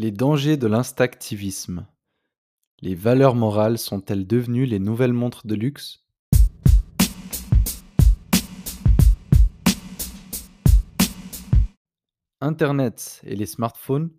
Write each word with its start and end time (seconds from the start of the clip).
Les 0.00 0.12
dangers 0.12 0.56
de 0.56 0.68
l'instactivisme. 0.68 1.84
Les 2.82 2.94
valeurs 2.94 3.34
morales 3.34 3.78
sont-elles 3.78 4.28
devenues 4.28 4.64
les 4.64 4.78
nouvelles 4.78 5.12
montres 5.12 5.44
de 5.44 5.56
luxe? 5.56 6.06
Internet 12.40 13.20
et 13.24 13.34
les 13.34 13.46
smartphones 13.46 14.12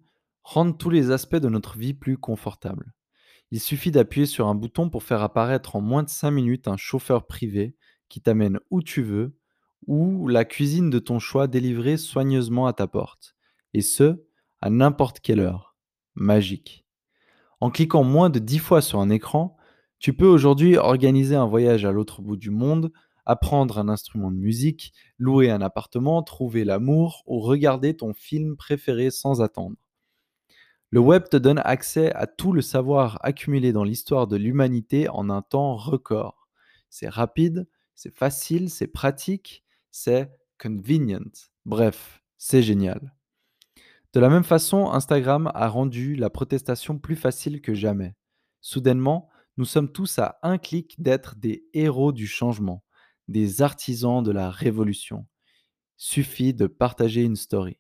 rendent 0.43 0.77
tous 0.77 0.89
les 0.89 1.11
aspects 1.11 1.37
de 1.37 1.47
notre 1.47 1.77
vie 1.77 1.93
plus 1.93 2.17
confortables. 2.17 2.93
Il 3.51 3.61
suffit 3.61 3.91
d'appuyer 3.91 4.25
sur 4.25 4.49
un 4.49 4.55
bouton 4.55 4.89
pour 4.89 5.03
faire 5.03 5.23
apparaître 5.23 5.77
en 5.77 5.81
moins 5.81 6.03
de 6.03 6.09
5 6.09 6.29
minutes 6.29 6.67
un 6.67 6.75
chauffeur 6.75 7.25
privé 7.25 7.77
qui 8.09 8.19
t'amène 8.19 8.59
où 8.69 8.81
tu 8.81 9.01
veux 9.01 9.33
ou 9.87 10.27
la 10.27 10.43
cuisine 10.43 10.89
de 10.89 10.99
ton 10.99 11.19
choix 11.19 11.47
délivrée 11.47 11.95
soigneusement 11.95 12.67
à 12.67 12.73
ta 12.73 12.87
porte. 12.87 13.37
Et 13.73 13.81
ce, 13.81 14.25
à 14.59 14.69
n'importe 14.69 15.21
quelle 15.21 15.39
heure. 15.39 15.68
Magique. 16.19 16.85
En 17.61 17.71
cliquant 17.71 18.03
moins 18.03 18.29
de 18.29 18.39
10 18.39 18.59
fois 18.59 18.81
sur 18.81 18.99
un 18.99 19.09
écran, 19.09 19.57
tu 19.99 20.13
peux 20.13 20.27
aujourd'hui 20.27 20.77
organiser 20.77 21.35
un 21.35 21.47
voyage 21.47 21.85
à 21.85 21.91
l'autre 21.91 22.21
bout 22.21 22.37
du 22.37 22.51
monde, 22.51 22.91
apprendre 23.25 23.77
un 23.77 23.89
instrument 23.89 24.31
de 24.31 24.37
musique, 24.37 24.93
louer 25.17 25.51
un 25.51 25.61
appartement, 25.61 26.23
trouver 26.23 26.63
l'amour 26.63 27.23
ou 27.27 27.39
regarder 27.39 27.95
ton 27.95 28.13
film 28.13 28.55
préféré 28.55 29.11
sans 29.11 29.41
attendre. 29.41 29.75
Le 30.89 30.99
web 30.99 31.29
te 31.29 31.37
donne 31.37 31.61
accès 31.63 32.11
à 32.13 32.25
tout 32.25 32.53
le 32.53 32.61
savoir 32.61 33.19
accumulé 33.21 33.71
dans 33.71 33.83
l'histoire 33.83 34.25
de 34.25 34.37
l'humanité 34.37 35.07
en 35.09 35.29
un 35.29 35.43
temps 35.43 35.75
record. 35.75 36.47
C'est 36.89 37.09
rapide, 37.09 37.67
c'est 37.93 38.13
facile, 38.13 38.69
c'est 38.69 38.87
pratique, 38.87 39.63
c'est 39.91 40.31
convenient. 40.57 41.31
Bref, 41.65 42.23
c'est 42.37 42.63
génial. 42.63 43.13
De 44.13 44.19
la 44.19 44.29
même 44.29 44.43
façon, 44.43 44.89
Instagram 44.91 45.51
a 45.53 45.67
rendu 45.67 46.15
la 46.15 46.31
protestation 46.31 46.97
plus 46.97 47.15
facile 47.15 47.61
que 47.61 47.75
jamais. 47.75 48.15
Soudainement, 48.59 49.29
nous 49.57 49.65
sommes 49.65 49.91
tous 49.91 50.17
à 50.17 50.39
un 50.41 50.57
clic 50.57 50.99
d'être 50.99 51.35
des 51.35 51.67
héros 51.73 52.11
du 52.11 52.25
changement, 52.25 52.83
des 53.27 53.61
artisans 53.61 54.23
de 54.23 54.31
la 54.31 54.49
révolution. 54.49 55.27
Suffit 55.97 56.55
de 56.55 56.65
partager 56.65 57.23
une 57.23 57.35
story. 57.35 57.77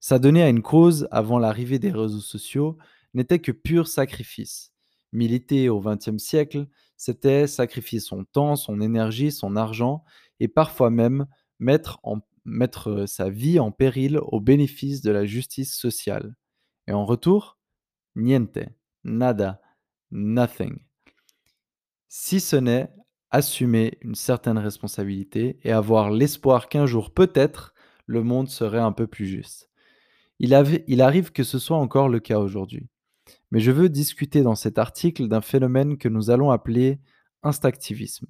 S'adonner 0.00 0.42
à 0.42 0.50
une 0.50 0.60
cause 0.60 1.08
avant 1.10 1.38
l'arrivée 1.38 1.78
des 1.78 1.90
réseaux 1.90 2.20
sociaux 2.20 2.76
n'était 3.14 3.38
que 3.38 3.52
pur 3.52 3.88
sacrifice. 3.88 4.74
Militer 5.12 5.70
au 5.70 5.80
XXe 5.80 6.18
siècle, 6.18 6.66
c'était 6.98 7.46
sacrifier 7.46 8.00
son 8.00 8.24
temps, 8.24 8.56
son 8.56 8.82
énergie, 8.82 9.32
son 9.32 9.56
argent 9.56 10.04
et 10.40 10.48
parfois 10.48 10.90
même 10.90 11.26
mettre, 11.58 12.00
en, 12.02 12.18
mettre 12.44 13.06
sa 13.06 13.30
vie 13.30 13.58
en 13.58 13.70
péril 13.70 14.18
au 14.22 14.40
bénéfice 14.40 15.02
de 15.02 15.10
la 15.10 15.24
justice 15.24 15.74
sociale. 15.74 16.34
Et 16.86 16.92
en 16.92 17.04
retour, 17.04 17.58
niente, 18.14 18.58
nada, 19.04 19.60
nothing. 20.10 20.78
Si 22.08 22.40
ce 22.40 22.56
n'est 22.56 22.90
assumer 23.34 23.98
une 24.02 24.14
certaine 24.14 24.58
responsabilité 24.58 25.58
et 25.64 25.72
avoir 25.72 26.12
l'espoir 26.12 26.68
qu'un 26.68 26.86
jour 26.86 27.12
peut-être 27.12 27.74
le 28.06 28.22
monde 28.22 28.48
serait 28.48 28.78
un 28.78 28.92
peu 28.92 29.08
plus 29.08 29.26
juste. 29.26 29.70
Il, 30.38 30.54
arrive 30.54 31.32
que 31.32 31.42
ce 31.42 31.58
soit 31.58 31.76
encore 31.76 32.08
le 32.08 32.20
cas 32.20 32.38
aujourd'hui. 32.38 32.88
Mais 33.50 33.58
je 33.58 33.72
veux 33.72 33.88
discuter 33.88 34.42
dans 34.42 34.54
cet 34.54 34.78
article 34.78 35.26
d'un 35.26 35.40
phénomène 35.40 35.98
que 35.98 36.08
nous 36.08 36.30
allons 36.30 36.52
appeler 36.52 37.00
instactivisme. 37.42 38.26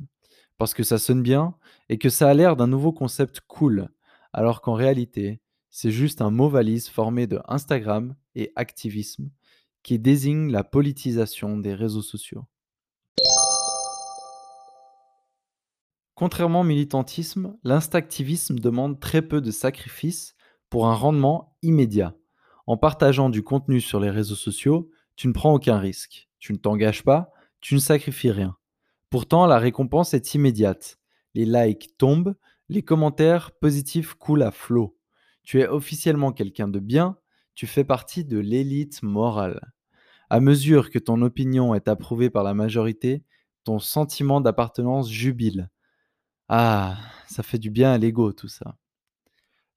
Parce 0.57 0.73
que 0.73 0.85
ça 0.85 0.97
sonne 0.97 1.23
bien 1.23 1.55
et 1.91 1.99
que 1.99 2.09
ça 2.09 2.31
a 2.31 2.35
l'air 2.35 2.57
d'un 2.57 2.69
nouveau 2.69 2.93
concept 2.93 3.41
cool, 3.47 3.91
alors 4.35 4.61
qu'en 4.61 4.75
réalité, 4.75 5.41
c'est 5.71 5.93
juste 5.93 6.21
un 6.21 6.31
mot 6.31 6.49
valise 6.49 6.89
formé 6.89 7.29
de 7.29 7.41
Instagram 7.47 8.17
et 8.35 8.53
activisme 8.57 9.31
qui 9.85 10.01
désigne 10.01 10.51
la 10.51 10.65
politisation 10.65 11.57
des 11.57 11.73
réseaux 11.73 12.03
sociaux. 12.03 12.45
Contrairement 16.17 16.63
au 16.63 16.65
militantisme, 16.65 17.57
l'instactivisme 17.63 18.59
demande 18.59 18.99
très 18.99 19.23
peu 19.23 19.41
de 19.41 19.53
sacrifices 19.53 20.35
pour 20.69 20.89
un 20.89 20.95
rendement 20.95 21.57
immédiat. 21.63 22.15
En 22.67 22.77
partageant 22.77 23.31
du 23.31 23.45
contenu 23.45 23.81
sur 23.81 24.01
les 24.01 24.11
réseaux 24.11 24.35
sociaux, 24.35 24.91
tu 25.15 25.29
ne 25.29 25.33
prends 25.33 25.55
aucun 25.55 25.79
risque, 25.79 26.29
tu 26.41 26.53
ne 26.53 26.59
t'engages 26.59 27.05
pas, 27.05 27.33
tu 27.61 27.75
ne 27.75 27.81
sacrifies 27.81 28.33
rien. 28.33 28.57
Pourtant, 29.11 29.47
la 29.47 29.59
récompense 29.59 30.13
est 30.13 30.35
immédiate. 30.35 30.99
Les 31.35 31.45
likes 31.45 31.97
tombent, 31.99 32.35
les 32.69 32.83
commentaires 32.83 33.53
positifs 33.53 34.15
coulent 34.15 34.43
à 34.43 34.51
flot. 34.51 34.97
Tu 35.43 35.61
es 35.61 35.69
officiellement 35.69 36.33
quelqu'un 36.33 36.69
de 36.69 36.79
bien, 36.79 37.17
tu 37.55 37.67
fais 37.67 37.85
partie 37.85 38.25
de 38.25 38.39
l'élite 38.39 39.03
morale. 39.03 39.73
À 40.31 40.41
mesure 40.41 40.91
que 40.91 40.99
ton 40.99 41.21
opinion 41.23 41.75
est 41.75 41.89
approuvée 41.89 42.31
par 42.31 42.43
la 42.43 42.55
majorité, 42.55 43.25
ton 43.63 43.79
sentiment 43.79 44.41
d'appartenance 44.41 45.11
jubile. 45.11 45.71
Ah, 46.49 46.99
ça 47.27 47.43
fait 47.43 47.59
du 47.59 47.71
bien 47.71 47.93
à 47.93 47.99
l'ego 47.99 48.33
tout 48.33 48.49
ça. 48.49 48.77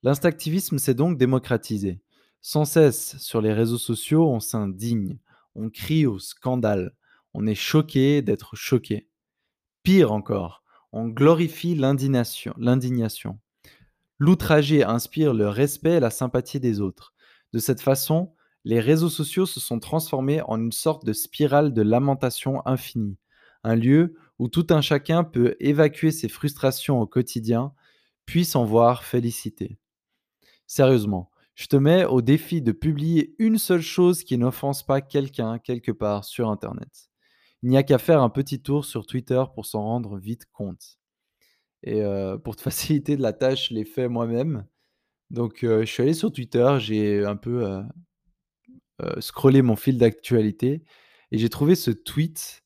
L'instactivisme 0.04 0.78
s'est 0.78 0.94
donc 0.94 1.18
démocratisé. 1.18 2.02
Sans 2.42 2.66
cesse, 2.66 3.18
sur 3.18 3.42
les 3.42 3.54
réseaux 3.54 3.78
sociaux, 3.78 4.30
on 4.30 4.40
s'indigne, 4.40 5.20
on 5.56 5.70
crie 5.70 6.06
au 6.06 6.20
scandale, 6.20 6.96
on 7.34 7.46
est 7.46 7.56
choqué 7.56 8.22
d'être 8.22 8.56
choqué. 8.56 9.10
Pire 9.84 10.12
encore, 10.12 10.64
on 10.92 11.08
glorifie 11.08 11.76
l'indignation. 11.76 13.40
L'outragé 14.20 14.84
inspire 14.84 15.34
le 15.34 15.50
respect 15.50 15.96
et 15.96 16.00
la 16.00 16.10
sympathie 16.10 16.60
des 16.60 16.82
autres. 16.82 17.14
De 17.54 17.60
cette 17.60 17.82
façon, 17.82 18.34
les 18.64 18.80
réseaux 18.80 19.10
sociaux 19.10 19.46
se 19.46 19.60
sont 19.60 19.80
transformés 19.80 20.42
en 20.42 20.60
une 20.60 20.72
sorte 20.72 21.06
de 21.06 21.14
spirale 21.14 21.74
de 21.74 21.82
lamentation 21.82 22.66
infinie, 22.66 23.18
un 23.64 23.76
lieu 23.76 24.16
où 24.40 24.50
tout 24.50 24.68
un 24.72 24.82
chacun 24.82 25.24
peut 25.24 25.56
évacuer 25.60 26.12
ses 26.12 26.30
frustrations 26.30 27.00
au 27.00 27.08
quotidien, 27.08 27.74
puis 28.26 28.44
s'en 28.44 28.66
voir 28.66 29.04
félicité. 29.04 29.80
Sérieusement, 30.66 31.32
je 31.56 31.68
te 31.68 31.76
mets 31.76 32.06
au 32.06 32.22
défi 32.22 32.62
de 32.62 32.72
publier 32.72 33.36
une 33.40 33.58
seule 33.58 33.82
chose 33.82 34.24
qui 34.24 34.38
n'offense 34.38 34.86
pas 34.86 35.02
quelqu'un 35.02 35.60
quelque 35.60 35.92
part 35.92 36.26
sur 36.26 36.50
Internet. 36.50 37.07
Il 37.64 37.70
n'y 37.70 37.78
a 37.78 37.84
qu'à 37.84 37.98
faire 37.98 38.22
un 38.22 38.30
petit 38.30 38.62
tour 38.62 38.86
sur 38.86 39.06
Twitter 39.06 39.44
pour 39.56 39.66
s'en 39.66 39.82
rendre 39.82 40.18
vite 40.18 40.46
compte. 40.52 41.00
Et 41.84 42.02
pour 42.44 42.56
te 42.56 42.62
faciliter 42.64 43.18
de 43.18 43.22
la 43.22 43.34
tâche, 43.34 43.70
je 43.70 43.74
l'ai 43.74 43.86
fait 43.86 44.08
moi-même. 44.08 44.66
Donc, 45.30 45.60
je 45.62 45.86
suis 45.86 46.04
allé 46.04 46.14
sur 46.14 46.32
Twitter, 46.32 46.78
j'ai 46.80 47.26
un 47.26 47.36
peu 47.36 47.82
scrollé 49.20 49.62
mon 49.62 49.76
fil 49.76 49.98
d'actualité 49.98 50.84
et 51.32 51.38
j'ai 51.38 51.50
trouvé 51.50 51.76
ce 51.76 51.92
tweet 51.92 52.64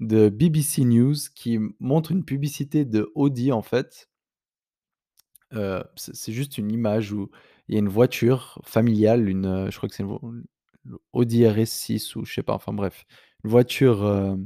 de 0.00 0.28
BBC 0.28 0.84
News 0.84 1.14
qui 1.34 1.58
montre 1.80 2.12
une 2.12 2.24
publicité 2.24 2.84
de 2.84 3.10
Audi 3.14 3.52
en 3.52 3.62
fait. 3.62 4.08
c'est 5.96 6.32
juste 6.32 6.58
une 6.58 6.72
image 6.72 7.12
où 7.12 7.30
il 7.68 7.74
y 7.74 7.76
a 7.76 7.80
une 7.80 7.88
voiture 7.88 8.60
familiale, 8.64 9.28
une, 9.28 9.70
je 9.70 9.76
crois 9.76 9.88
que 9.88 9.94
c'est 9.94 10.02
une 10.02 10.44
Audi 11.12 11.42
RS6 11.42 12.18
ou 12.18 12.24
je 12.24 12.34
sais 12.34 12.42
pas, 12.42 12.54
enfin 12.54 12.72
bref, 12.72 13.04
voiture 13.44 14.36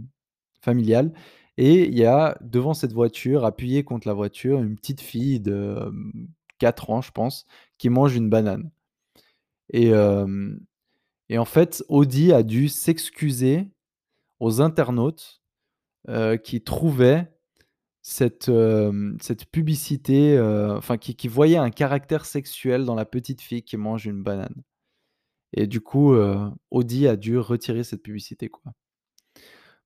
familiale. 0.61 1.13
Et 1.59 1.85
il 1.87 1.97
y 1.97 2.05
a 2.05 2.37
devant 2.43 2.75
cette 2.75 2.93
voiture, 2.93 3.45
appuyée 3.45 3.83
contre 3.85 4.07
la 4.09 4.15
voiture, 4.15 4.61
une 4.61 4.77
petite 4.77 5.01
fille 5.01 5.41
de 5.41 5.91
4 6.59 6.91
ans, 6.91 7.01
je 7.01 7.13
pense, 7.13 7.47
qui 7.79 7.89
mange 7.89 8.15
une 8.15 8.29
banane. 8.29 8.71
Et, 9.73 9.93
et 11.29 11.39
en 11.39 11.45
fait, 11.45 11.85
Audi 11.89 12.33
a 12.33 12.43
dû 12.43 12.69
s'excuser 12.69 13.71
aux 14.41 14.61
internautes 14.61 15.41
qui 16.45 16.63
trouvaient 16.63 17.33
cette, 18.03 18.51
cette 19.21 19.47
publicité, 19.47 20.39
enfin 20.77 20.99
qui, 20.99 21.17
qui 21.17 21.29
voyaient 21.29 21.57
un 21.57 21.71
caractère 21.71 22.27
sexuel 22.27 22.85
dans 22.85 22.95
la 22.95 23.07
petite 23.07 23.41
fille 23.41 23.63
qui 23.63 23.77
mange 23.79 24.07
une 24.07 24.23
banane. 24.23 24.63
Et 25.55 25.67
du 25.67 25.81
coup, 25.81 26.15
Audi 26.71 27.09
a 27.09 27.17
dû 27.17 27.39
retirer 27.39 27.83
cette 27.83 28.03
publicité, 28.03 28.51
quoi. 28.51 28.73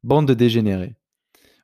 Bande 0.02 0.26
de 0.26 0.34
dégénérés. 0.34 0.96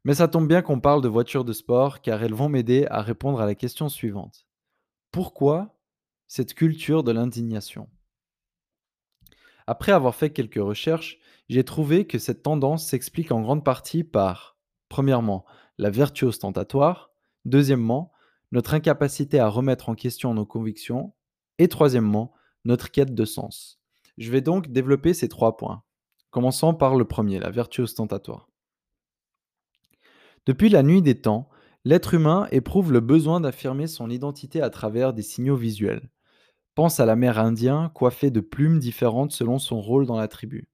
Mais 0.05 0.15
ça 0.15 0.29
tombe 0.29 0.47
bien 0.47 0.61
qu'on 0.61 0.79
parle 0.79 1.01
de 1.01 1.09
voitures 1.09 1.45
de 1.45 1.55
sport 1.55 2.03
car 2.03 2.23
elles 2.23 2.35
vont 2.35 2.51
m'aider 2.51 2.87
à 2.91 3.01
répondre 3.01 3.41
à 3.41 3.47
la 3.47 3.55
question 3.55 3.89
suivante. 3.89 4.47
Pourquoi 5.11 5.79
cette 6.27 6.53
culture 6.53 7.03
de 7.03 7.13
l'indignation? 7.13 7.89
Après 9.67 9.93
avoir 9.93 10.15
fait 10.15 10.31
quelques 10.31 10.63
recherches, 10.63 11.19
j'ai 11.49 11.65
trouvé 11.65 12.07
que 12.07 12.19
cette 12.19 12.43
tendance 12.43 12.87
s'explique 12.87 13.33
en 13.33 13.41
grande 13.41 13.65
partie 13.65 14.05
par, 14.05 14.59
premièrement, 14.89 15.47
la 15.79 15.91
vertu 15.91 16.25
ostentatoire, 16.25 17.11
deuxièmement, 17.47 18.13
notre 18.53 18.75
incapacité 18.75 19.39
à 19.39 19.49
remettre 19.49 19.89
en 19.89 19.95
question 19.95 20.35
nos 20.35 20.47
convictions, 20.47 21.15
et 21.59 21.69
troisièmement, 21.69 22.35
notre 22.67 22.91
quête 22.91 23.15
de 23.15 23.25
sens. 23.25 23.81
Je 24.19 24.31
vais 24.31 24.41
donc 24.43 24.69
développer 24.69 25.15
ces 25.15 25.29
trois 25.29 25.57
points. 25.57 25.83
Commençons 26.37 26.75
par 26.75 26.97
le 26.97 27.07
premier, 27.07 27.39
la 27.39 27.49
vertu 27.49 27.81
ostentatoire. 27.81 28.51
Depuis 30.45 30.69
la 30.69 30.83
nuit 30.83 31.01
des 31.01 31.19
temps, 31.19 31.49
l'être 31.87 32.13
humain 32.13 32.47
éprouve 32.51 32.93
le 32.93 33.01
besoin 33.01 33.41
d'affirmer 33.41 33.87
son 33.87 34.11
identité 34.11 34.61
à 34.61 34.69
travers 34.69 35.15
des 35.15 35.23
signaux 35.23 35.57
visuels. 35.57 36.11
Pense 36.75 37.01
à 37.01 37.07
l'Amérindien 37.07 37.91
coiffé 37.95 38.31
de 38.31 38.41
plumes 38.41 38.81
différentes 38.81 39.33
selon 39.33 39.59
son 39.59 39.81
rôle 39.81 40.05
dans 40.05 40.19
la 40.19 40.29
tribu. 40.29 40.69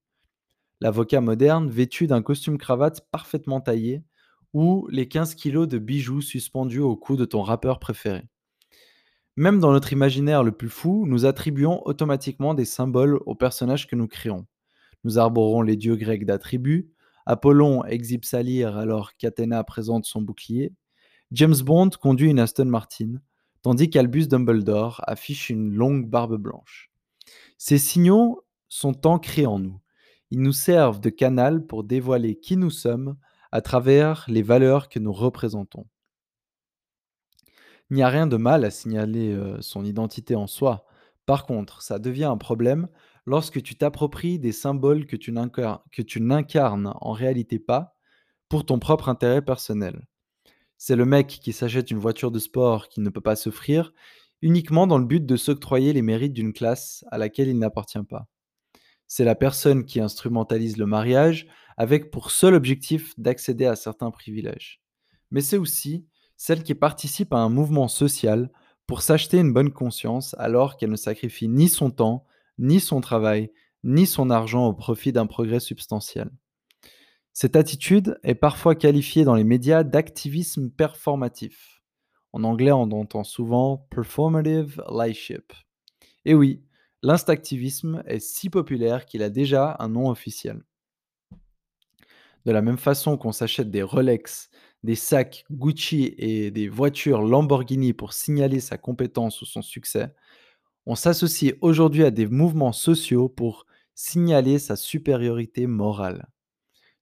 L'avocat 0.80 1.20
moderne 1.20 1.70
vêtu 1.70 2.08
d'un 2.08 2.22
costume 2.22 2.58
cravate 2.58 3.08
parfaitement 3.12 3.60
taillé 3.60 4.02
ou 4.54 4.88
les 4.90 5.06
15 5.06 5.36
kilos 5.36 5.68
de 5.68 5.78
bijoux 5.78 6.22
suspendus 6.22 6.80
au 6.80 6.96
cou 6.96 7.14
de 7.14 7.24
ton 7.24 7.42
rappeur 7.42 7.78
préféré. 7.78 8.24
Même 9.36 9.60
dans 9.60 9.70
notre 9.70 9.92
imaginaire 9.92 10.42
le 10.42 10.50
plus 10.50 10.70
fou, 10.70 11.04
nous 11.06 11.24
attribuons 11.24 11.86
automatiquement 11.86 12.54
des 12.54 12.64
symboles 12.64 13.20
aux 13.26 13.36
personnages 13.36 13.86
que 13.86 13.94
nous 13.94 14.08
créons. 14.08 14.44
Nous 15.04 15.18
arborons 15.18 15.62
les 15.62 15.76
dieux 15.76 15.96
grecs 15.96 16.24
d'attributs, 16.24 16.92
Apollon 17.26 17.84
exhibe 17.84 18.24
sa 18.24 18.42
lyre 18.42 18.76
alors 18.76 19.16
qu'Athéna 19.16 19.62
présente 19.64 20.04
son 20.04 20.22
bouclier, 20.22 20.72
James 21.30 21.56
Bond 21.64 21.90
conduit 22.00 22.30
une 22.30 22.40
Aston 22.40 22.66
Martin, 22.66 23.14
tandis 23.62 23.88
qu'Albus 23.90 24.26
Dumbledore 24.26 25.00
affiche 25.06 25.50
une 25.50 25.72
longue 25.72 26.08
barbe 26.08 26.36
blanche. 26.36 26.90
Ces 27.58 27.78
signaux 27.78 28.44
sont 28.68 29.06
ancrés 29.06 29.46
en 29.46 29.58
nous. 29.58 29.80
Ils 30.30 30.42
nous 30.42 30.52
servent 30.52 31.00
de 31.00 31.10
canal 31.10 31.66
pour 31.66 31.84
dévoiler 31.84 32.36
qui 32.36 32.56
nous 32.56 32.70
sommes 32.70 33.16
à 33.52 33.60
travers 33.60 34.24
les 34.28 34.42
valeurs 34.42 34.88
que 34.88 34.98
nous 34.98 35.12
représentons. 35.12 35.86
Il 37.90 37.96
n'y 37.96 38.02
a 38.02 38.08
rien 38.08 38.26
de 38.26 38.36
mal 38.36 38.64
à 38.64 38.70
signaler 38.70 39.32
euh, 39.32 39.60
son 39.60 39.84
identité 39.84 40.34
en 40.34 40.46
soi. 40.46 40.86
Par 41.26 41.44
contre, 41.44 41.82
ça 41.82 41.98
devient 41.98 42.24
un 42.24 42.38
problème 42.38 42.88
lorsque 43.26 43.62
tu 43.62 43.76
t'appropries 43.76 44.38
des 44.38 44.52
symboles 44.52 45.06
que 45.06 45.16
tu 45.16 45.32
n'incarnes 46.20 46.94
en 47.00 47.12
réalité 47.12 47.58
pas 47.58 47.96
pour 48.48 48.66
ton 48.66 48.78
propre 48.78 49.08
intérêt 49.08 49.42
personnel. 49.42 50.06
C'est 50.78 50.96
le 50.96 51.04
mec 51.04 51.28
qui 51.28 51.52
s'achète 51.52 51.90
une 51.90 51.98
voiture 51.98 52.30
de 52.30 52.38
sport 52.38 52.88
qu'il 52.88 53.02
ne 53.02 53.10
peut 53.10 53.20
pas 53.20 53.36
s'offrir 53.36 53.92
uniquement 54.42 54.88
dans 54.88 54.98
le 54.98 55.04
but 55.04 55.24
de 55.24 55.36
s'octroyer 55.36 55.92
les 55.92 56.02
mérites 56.02 56.32
d'une 56.32 56.52
classe 56.52 57.04
à 57.10 57.18
laquelle 57.18 57.48
il 57.48 57.58
n'appartient 57.58 58.02
pas. 58.02 58.26
C'est 59.06 59.24
la 59.24 59.34
personne 59.34 59.84
qui 59.84 60.00
instrumentalise 60.00 60.76
le 60.76 60.86
mariage 60.86 61.46
avec 61.76 62.10
pour 62.10 62.30
seul 62.30 62.54
objectif 62.54 63.18
d'accéder 63.18 63.66
à 63.66 63.76
certains 63.76 64.10
privilèges. 64.10 64.82
Mais 65.30 65.40
c'est 65.40 65.58
aussi 65.58 66.06
celle 66.36 66.62
qui 66.62 66.74
participe 66.74 67.32
à 67.32 67.38
un 67.38 67.48
mouvement 67.48 67.88
social 67.88 68.50
pour 68.86 69.02
s'acheter 69.02 69.38
une 69.38 69.52
bonne 69.52 69.70
conscience 69.70 70.34
alors 70.38 70.76
qu'elle 70.76 70.90
ne 70.90 70.96
sacrifie 70.96 71.48
ni 71.48 71.68
son 71.68 71.90
temps, 71.90 72.26
ni 72.58 72.80
son 72.80 73.00
travail, 73.00 73.50
ni 73.84 74.06
son 74.06 74.30
argent 74.30 74.66
au 74.66 74.72
profit 74.72 75.12
d'un 75.12 75.26
progrès 75.26 75.60
substantiel. 75.60 76.30
Cette 77.32 77.56
attitude 77.56 78.18
est 78.22 78.34
parfois 78.34 78.74
qualifiée 78.74 79.24
dans 79.24 79.34
les 79.34 79.44
médias 79.44 79.84
d'activisme 79.84 80.70
performatif. 80.70 81.82
En 82.32 82.44
anglais, 82.44 82.72
on 82.72 82.90
entend 82.92 83.24
souvent 83.24 83.86
performative 83.90 84.82
leadership. 84.90 85.52
Et 86.24 86.34
oui, 86.34 86.62
l'instactivisme 87.02 88.02
est 88.06 88.20
si 88.20 88.50
populaire 88.50 89.06
qu'il 89.06 89.22
a 89.22 89.30
déjà 89.30 89.76
un 89.78 89.88
nom 89.88 90.08
officiel. 90.08 90.62
De 92.44 92.52
la 92.52 92.62
même 92.62 92.78
façon 92.78 93.16
qu'on 93.16 93.32
s'achète 93.32 93.70
des 93.70 93.82
Rolex, 93.82 94.50
des 94.82 94.94
sacs 94.94 95.44
Gucci 95.50 96.14
et 96.18 96.50
des 96.50 96.68
voitures 96.68 97.22
Lamborghini 97.22 97.92
pour 97.92 98.12
signaler 98.12 98.60
sa 98.60 98.78
compétence 98.78 99.40
ou 99.42 99.46
son 99.46 99.62
succès, 99.62 100.12
on 100.86 100.94
s'associe 100.94 101.54
aujourd'hui 101.60 102.04
à 102.04 102.10
des 102.10 102.26
mouvements 102.26 102.72
sociaux 102.72 103.28
pour 103.28 103.66
signaler 103.94 104.58
sa 104.58 104.76
supériorité 104.76 105.66
morale. 105.66 106.28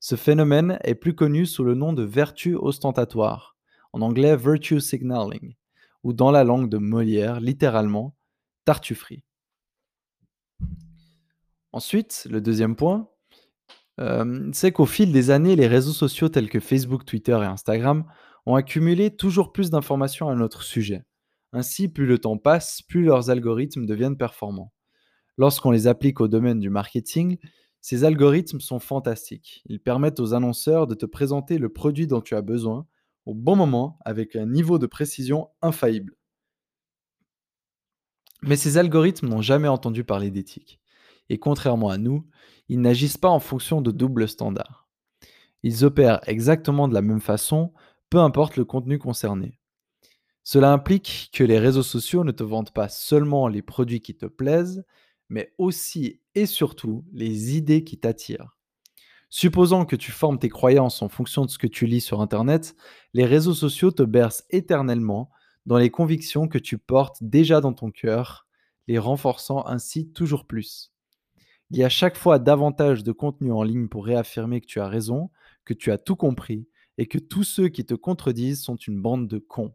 Ce 0.01 0.17
phénomène 0.17 0.79
est 0.83 0.95
plus 0.95 1.15
connu 1.15 1.47
sous 1.47 1.65
le 1.65 1.75
nom 1.75 1.93
de 1.93 2.03
vertu 2.03 2.57
ostentatoire, 2.57 3.57
en 3.93 4.01
anglais 4.01 4.37
virtue 4.37 4.81
signaling, 4.81 5.55
ou 6.03 6.13
dans 6.13 6.31
la 6.31 6.45
langue 6.45 6.69
de 6.69 6.79
Molière, 6.79 7.41
littéralement 7.41 8.17
tartufferie. 8.65 9.25
Ensuite, 11.73 12.27
le 12.31 12.41
deuxième 12.41 12.77
point, 12.77 13.09
euh, 14.01 14.51
c'est 14.53 14.73
qu'au 14.73 14.87
fil 14.87 15.13
des 15.13 15.31
années, 15.31 15.57
les 15.57 15.67
réseaux 15.67 15.93
sociaux 15.93 16.29
tels 16.29 16.49
que 16.49 16.61
Facebook, 16.61 17.05
Twitter 17.05 17.39
et 17.43 17.47
Instagram 17.47 18.05
ont 18.47 18.55
accumulé 18.55 19.15
toujours 19.15 19.53
plus 19.53 19.71
d'informations 19.71 20.29
à 20.29 20.35
notre 20.35 20.63
sujet. 20.63 21.05
Ainsi, 21.53 21.89
plus 21.89 22.07
le 22.07 22.19
temps 22.19 22.39
passe, 22.39 22.83
plus 22.83 23.03
leurs 23.03 23.31
algorithmes 23.31 23.87
deviennent 23.87 24.17
performants. 24.17 24.73
Lorsqu'on 25.37 25.71
les 25.71 25.87
applique 25.87 26.21
au 26.21 26.29
domaine 26.29 26.61
du 26.61 26.71
marketing, 26.71 27.39
ces 27.81 28.05
algorithmes 28.05 28.61
sont 28.61 28.79
fantastiques. 28.79 29.63
Ils 29.67 29.81
permettent 29.81 30.21
aux 30.21 30.35
annonceurs 30.35 30.87
de 30.87 30.95
te 30.95 31.07
présenter 31.07 31.59
le 31.59 31.71
produit 31.71 32.07
dont 32.07 32.21
tu 32.21 32.35
as 32.35 32.43
besoin 32.43 32.87
au 33.27 33.35
bon 33.35 33.57
moment 33.57 33.99
avec 34.05 34.37
un 34.37 34.47
niveau 34.47 34.79
de 34.79 34.87
précision 34.87 35.49
infaillible. 35.63 36.17
Mais 38.43 38.57
ces 38.57 38.79
algorithmes 38.79 39.29
n'ont 39.29 39.43
jamais 39.43 39.69
entendu 39.69 40.05
parler 40.05 40.31
d'éthique. 40.31 40.81
Et 41.29 41.39
contrairement 41.39 41.91
à 41.91 41.99
nous, 41.99 42.27
ils 42.69 42.81
n'agissent 42.81 43.19
pas 43.19 43.29
en 43.29 43.41
fonction 43.41 43.83
de 43.83 43.91
doubles 43.91 44.29
standards. 44.29 44.89
Ils 45.63 45.85
opèrent 45.85 46.21
exactement 46.27 46.89
de 46.89 46.95
la 46.95 47.03
même 47.03 47.21
façon, 47.21 47.73
peu 48.09 48.19
importe 48.19 48.57
le 48.57 48.65
contenu 48.65 48.99
concerné. 48.99 49.60
Cela 50.43 50.73
implique 50.73 51.31
que 51.33 51.45
les 51.45 51.59
réseaux 51.59 51.83
sociaux 51.83 52.25
ne 52.25 52.33
te 52.33 52.43
vendent 52.43 52.73
pas 52.73 52.89
seulement 52.89 53.49
les 53.49 53.63
produits 53.63 54.01
qui 54.01 54.17
te 54.17 54.27
plaisent, 54.27 54.85
mais 55.29 55.53
aussi 55.59 56.21
et 56.35 56.47
surtout 56.47 57.05
les 57.13 57.57
idées 57.57 57.85
qui 57.85 57.99
t'attirent. 57.99 58.57
Supposons 59.29 59.85
que 59.85 59.95
tu 59.95 60.11
formes 60.11 60.41
tes 60.41 60.49
croyances 60.49 61.03
en 61.03 61.09
fonction 61.09 61.45
de 61.45 61.51
ce 61.51 61.59
que 61.59 61.69
tu 61.69 61.87
lis 61.87 62.01
sur 62.01 62.21
Internet, 62.21 62.75
les 63.15 63.25
réseaux 63.25 63.55
sociaux 63.55 63.93
te 63.93 64.03
bercent 64.03 64.45
éternellement 64.51 65.31
dans 65.67 65.79
les 65.79 65.91
convictions 65.91 66.49
que 66.49 66.59
tu 66.59 66.79
portes 66.79 67.19
déjà 67.21 67.61
dans 67.61 67.73
ton 67.73 67.93
cœur, 67.93 68.49
les 68.89 68.99
renforçant 68.99 69.65
ainsi 69.67 70.11
toujours 70.11 70.47
plus. 70.47 70.93
Il 71.71 71.79
y 71.79 71.85
a 71.85 71.89
chaque 71.89 72.17
fois 72.17 72.41
davantage 72.41 73.05
de 73.05 73.13
contenu 73.13 73.53
en 73.53 73.63
ligne 73.63 73.87
pour 73.87 74.05
réaffirmer 74.05 74.61
que 74.61 74.67
tu 74.67 74.81
as 74.81 74.89
raison, 74.89 75.31
que 75.65 75.75
tu 75.75 75.93
as 75.93 75.99
tout 75.99 76.17
compris 76.17 76.67
et 76.99 77.07
que 77.07 77.19
tous 77.19 77.45
ceux 77.45 77.69
qui 77.69 77.87
te 77.87 77.95
contredisent 77.95 78.63
sont 78.63 78.75
une 78.75 79.01
bande 79.01 79.29
de 79.29 79.39
cons. 79.39 79.73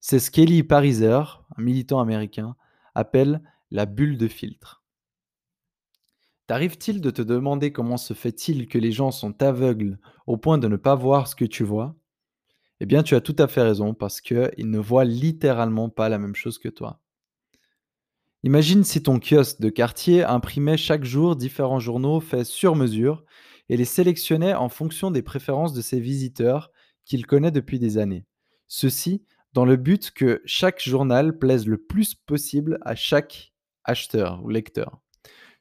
C'est 0.00 0.18
ce 0.18 0.30
qu'Eli 0.30 0.62
Pariser, 0.62 1.22
un 1.56 1.62
militant 1.62 2.00
américain, 2.00 2.56
appelle 2.94 3.42
la 3.70 3.86
bulle 3.86 4.16
de 4.16 4.28
filtre. 4.28 4.82
T'arrive-t-il 6.46 7.00
de 7.00 7.10
te 7.10 7.20
demander 7.20 7.72
comment 7.72 7.98
se 7.98 8.14
fait-il 8.14 8.68
que 8.68 8.78
les 8.78 8.92
gens 8.92 9.10
sont 9.10 9.42
aveugles 9.42 9.98
au 10.26 10.38
point 10.38 10.56
de 10.56 10.66
ne 10.66 10.76
pas 10.76 10.94
voir 10.94 11.28
ce 11.28 11.36
que 11.36 11.44
tu 11.44 11.62
vois? 11.62 11.94
Eh 12.80 12.86
bien, 12.86 13.02
tu 13.02 13.14
as 13.14 13.20
tout 13.20 13.36
à 13.38 13.48
fait 13.48 13.62
raison 13.62 13.92
parce 13.92 14.20
qu'ils 14.20 14.70
ne 14.70 14.78
voient 14.78 15.04
littéralement 15.04 15.90
pas 15.90 16.08
la 16.08 16.18
même 16.18 16.36
chose 16.36 16.58
que 16.58 16.68
toi. 16.68 17.00
Imagine 18.44 18.84
si 18.84 19.02
ton 19.02 19.18
kiosque 19.18 19.60
de 19.60 19.68
quartier 19.68 20.22
imprimait 20.22 20.76
chaque 20.76 21.04
jour 21.04 21.34
différents 21.34 21.80
journaux 21.80 22.20
faits 22.20 22.46
sur 22.46 22.76
mesure 22.76 23.24
et 23.68 23.76
les 23.76 23.84
sélectionnait 23.84 24.54
en 24.54 24.68
fonction 24.68 25.10
des 25.10 25.22
préférences 25.22 25.74
de 25.74 25.82
ses 25.82 25.98
visiteurs 25.98 26.70
qu'il 27.04 27.26
connaît 27.26 27.50
depuis 27.50 27.80
des 27.80 27.98
années. 27.98 28.24
Ceci 28.68 29.24
dans 29.58 29.64
le 29.64 29.74
but 29.74 30.12
que 30.12 30.40
chaque 30.44 30.80
journal 30.80 31.36
plaise 31.36 31.66
le 31.66 31.78
plus 31.78 32.14
possible 32.14 32.78
à 32.82 32.94
chaque 32.94 33.52
acheteur 33.82 34.40
ou 34.44 34.50
lecteur. 34.50 35.00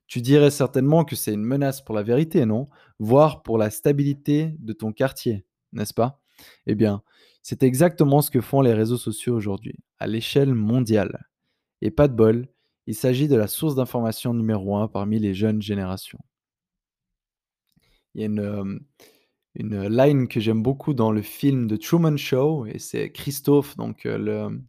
Tu 0.05 0.21
dirais 0.21 0.51
certainement 0.51 1.03
que 1.03 1.15
c'est 1.15 1.33
une 1.33 1.43
menace 1.43 1.81
pour 1.81 1.95
la 1.95 2.03
vérité, 2.03 2.45
non? 2.45 2.69
Voire 2.99 3.41
pour 3.41 3.57
la 3.57 3.71
stabilité 3.71 4.53
de 4.59 4.73
ton 4.73 4.93
quartier, 4.93 5.47
n'est-ce 5.71 5.95
pas? 5.95 6.21
Eh 6.67 6.75
bien, 6.75 7.01
c'est 7.41 7.63
exactement 7.63 8.21
ce 8.21 8.29
que 8.29 8.39
font 8.39 8.61
les 8.61 8.75
réseaux 8.75 8.99
sociaux 8.99 9.35
aujourd'hui, 9.35 9.73
à 9.97 10.05
l'échelle 10.05 10.53
mondiale. 10.53 11.27
Et 11.81 11.89
pas 11.89 12.07
de 12.07 12.13
bol, 12.13 12.49
il 12.85 12.93
s'agit 12.93 13.27
de 13.27 13.35
la 13.35 13.47
source 13.47 13.73
d'information 13.73 14.31
numéro 14.31 14.77
un 14.77 14.87
parmi 14.87 15.17
les 15.17 15.33
jeunes 15.33 15.63
générations. 15.63 16.19
Il 18.13 18.21
y 18.21 18.23
a 18.25 18.27
une, 18.27 18.39
euh, 18.41 18.79
une 19.57 19.87
line 19.87 20.27
que 20.27 20.39
j'aime 20.39 20.61
beaucoup 20.61 20.93
dans 20.93 21.11
le 21.11 21.21
film 21.21 21.67
de 21.67 21.75
Truman 21.75 22.17
Show, 22.17 22.65
et 22.67 22.79
c'est 22.79 23.11
Christophe, 23.11 23.75
donc 23.75 24.05
euh, 24.05 24.17
le, 24.17 24.61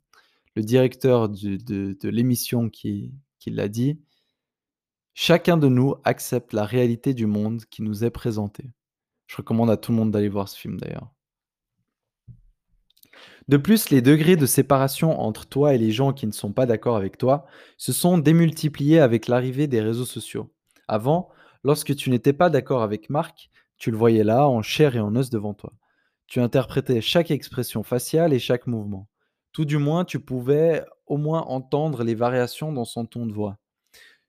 le 0.56 0.62
directeur 0.62 1.28
de, 1.28 1.56
de 1.92 2.08
l'émission, 2.08 2.68
qui, 2.68 3.12
qui 3.38 3.50
l'a 3.50 3.68
dit. 3.68 4.00
Chacun 5.14 5.56
de 5.56 5.68
nous 5.68 5.96
accepte 6.04 6.52
la 6.52 6.64
réalité 6.64 7.12
du 7.12 7.26
monde 7.26 7.64
qui 7.70 7.82
nous 7.82 8.04
est 8.04 8.10
présentée. 8.10 8.70
Je 9.26 9.36
recommande 9.36 9.70
à 9.70 9.76
tout 9.76 9.92
le 9.92 9.98
monde 9.98 10.10
d'aller 10.10 10.28
voir 10.28 10.48
ce 10.48 10.58
film 10.58 10.78
d'ailleurs. 10.78 11.10
De 13.48 13.56
plus, 13.56 13.90
les 13.90 14.02
degrés 14.02 14.36
de 14.36 14.46
séparation 14.46 15.20
entre 15.20 15.46
toi 15.46 15.74
et 15.74 15.78
les 15.78 15.90
gens 15.90 16.12
qui 16.12 16.26
ne 16.26 16.32
sont 16.32 16.52
pas 16.52 16.66
d'accord 16.66 16.96
avec 16.96 17.18
toi 17.18 17.46
se 17.78 17.92
sont 17.92 18.18
démultipliés 18.18 19.00
avec 19.00 19.26
l'arrivée 19.26 19.66
des 19.66 19.80
réseaux 19.80 20.04
sociaux. 20.04 20.52
Avant, 20.86 21.30
lorsque 21.64 21.96
tu 21.96 22.10
n'étais 22.10 22.32
pas 22.32 22.50
d'accord 22.50 22.82
avec 22.82 23.10
Marc, 23.10 23.50
tu 23.78 23.90
le 23.90 23.96
voyais 23.96 24.24
là, 24.24 24.48
en 24.48 24.62
chair 24.62 24.96
et 24.96 25.00
en 25.00 25.14
os 25.16 25.30
devant 25.30 25.54
toi. 25.54 25.72
Tu 26.26 26.40
interprétais 26.40 27.00
chaque 27.00 27.30
expression 27.30 27.82
faciale 27.82 28.32
et 28.32 28.38
chaque 28.38 28.66
mouvement. 28.66 29.08
Tout 29.52 29.64
du 29.64 29.78
moins, 29.78 30.04
tu 30.04 30.20
pouvais 30.20 30.84
au 31.06 31.16
moins 31.16 31.42
entendre 31.42 32.04
les 32.04 32.14
variations 32.14 32.72
dans 32.72 32.84
son 32.84 33.06
ton 33.06 33.26
de 33.26 33.32
voix. 33.32 33.58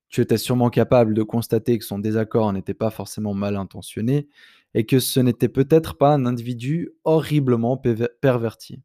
Tu 0.10 0.22
étais 0.22 0.38
sûrement 0.38 0.70
capable 0.70 1.14
de 1.14 1.24
constater 1.24 1.78
que 1.78 1.86
son 1.86 2.00
désaccord 2.00 2.52
n'était 2.54 2.74
pas 2.74 2.90
forcément 2.90 3.34
mal 3.34 3.56
intentionné 3.58 4.28
et 4.74 4.86
que 4.86 5.00
ce 5.00 5.20
n'était 5.20 5.50
peut-être 5.50 5.98
pas 5.98 6.14
un 6.14 6.26
individu 6.26 6.92
horriblement 7.04 7.78
perverti. 8.22 8.82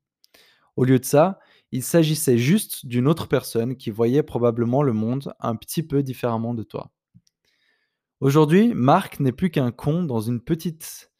Au 0.77 0.85
lieu 0.85 0.99
de 0.99 1.05
ça, 1.05 1.39
Il 1.73 1.83
s'agissait 1.83 2.39
juste 2.39 2.87
d'une 2.87 3.09
autre 3.09 3.27
personne 3.27 3.77
qui 3.77 3.91
voyait 3.91 4.23
probablement 4.23 4.85
le 4.85 4.93
monde 4.93 5.35
un 5.41 5.57
petit 5.57 5.83
peu 5.83 6.05
différemment 6.05 6.55
de 6.55 6.63
toi. 6.63 6.93
Aujourd'hui, 8.25 8.73
Marc 8.73 9.21
n'est 9.21 9.33
plus 9.33 9.51
qu'un 9.51 9.71
con 9.71 10.03
dans 10.03 10.23
une 10.23 10.41
petite 10.41 11.13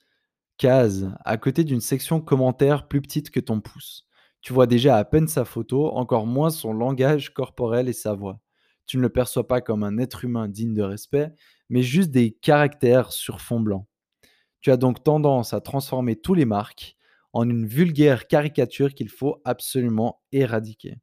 case 0.57 1.13
à 1.27 1.37
côté 1.37 1.63
d'une 1.63 1.83
section 1.83 2.23
commentaires 2.23 2.89
plus 2.89 3.03
petite 3.03 3.29
que 3.29 3.41
ton 3.41 3.61
pouce. 3.61 4.09
Tu 4.41 4.55
vois 4.55 4.67
déjà 4.67 4.97
à 4.97 5.05
peine 5.05 5.29
sa 5.29 5.45
photo, 5.45 5.89
encore 5.89 6.27
moins 6.27 6.49
son 6.49 6.73
langage 6.73 7.35
corporel 7.35 7.91
et 7.91 7.93
sa 7.93 8.15
voix. 8.15 8.41
Tu 8.87 8.97
ne 8.97 9.03
le 9.03 9.11
perçois 9.11 9.47
pas 9.47 9.61
comme 9.61 9.85
un 9.85 9.99
être 9.99 10.25
humain 10.25 10.49
digne 10.49 10.73
de 10.73 10.81
respect, 10.81 11.31
mais 11.69 11.83
juste 11.83 12.11
des 12.11 12.33
caractères 12.33 13.13
sur 13.13 13.43
fond 13.43 13.61
blanc. 13.61 13.87
Tu 14.63 14.71
as 14.71 14.79
donc 14.79 15.05
tendance 15.05 15.53
à 15.53 15.61
transformer 15.61 16.17
tous 16.17 16.33
les 16.33 16.47
marques 16.47 16.97
en 17.35 17.47
une 17.47 17.67
vulgaire 17.67 18.29
caricature 18.29 18.95
qu'il 18.95 19.11
faut 19.11 19.43
absolument 19.45 20.23
éradiquer. 20.33 20.97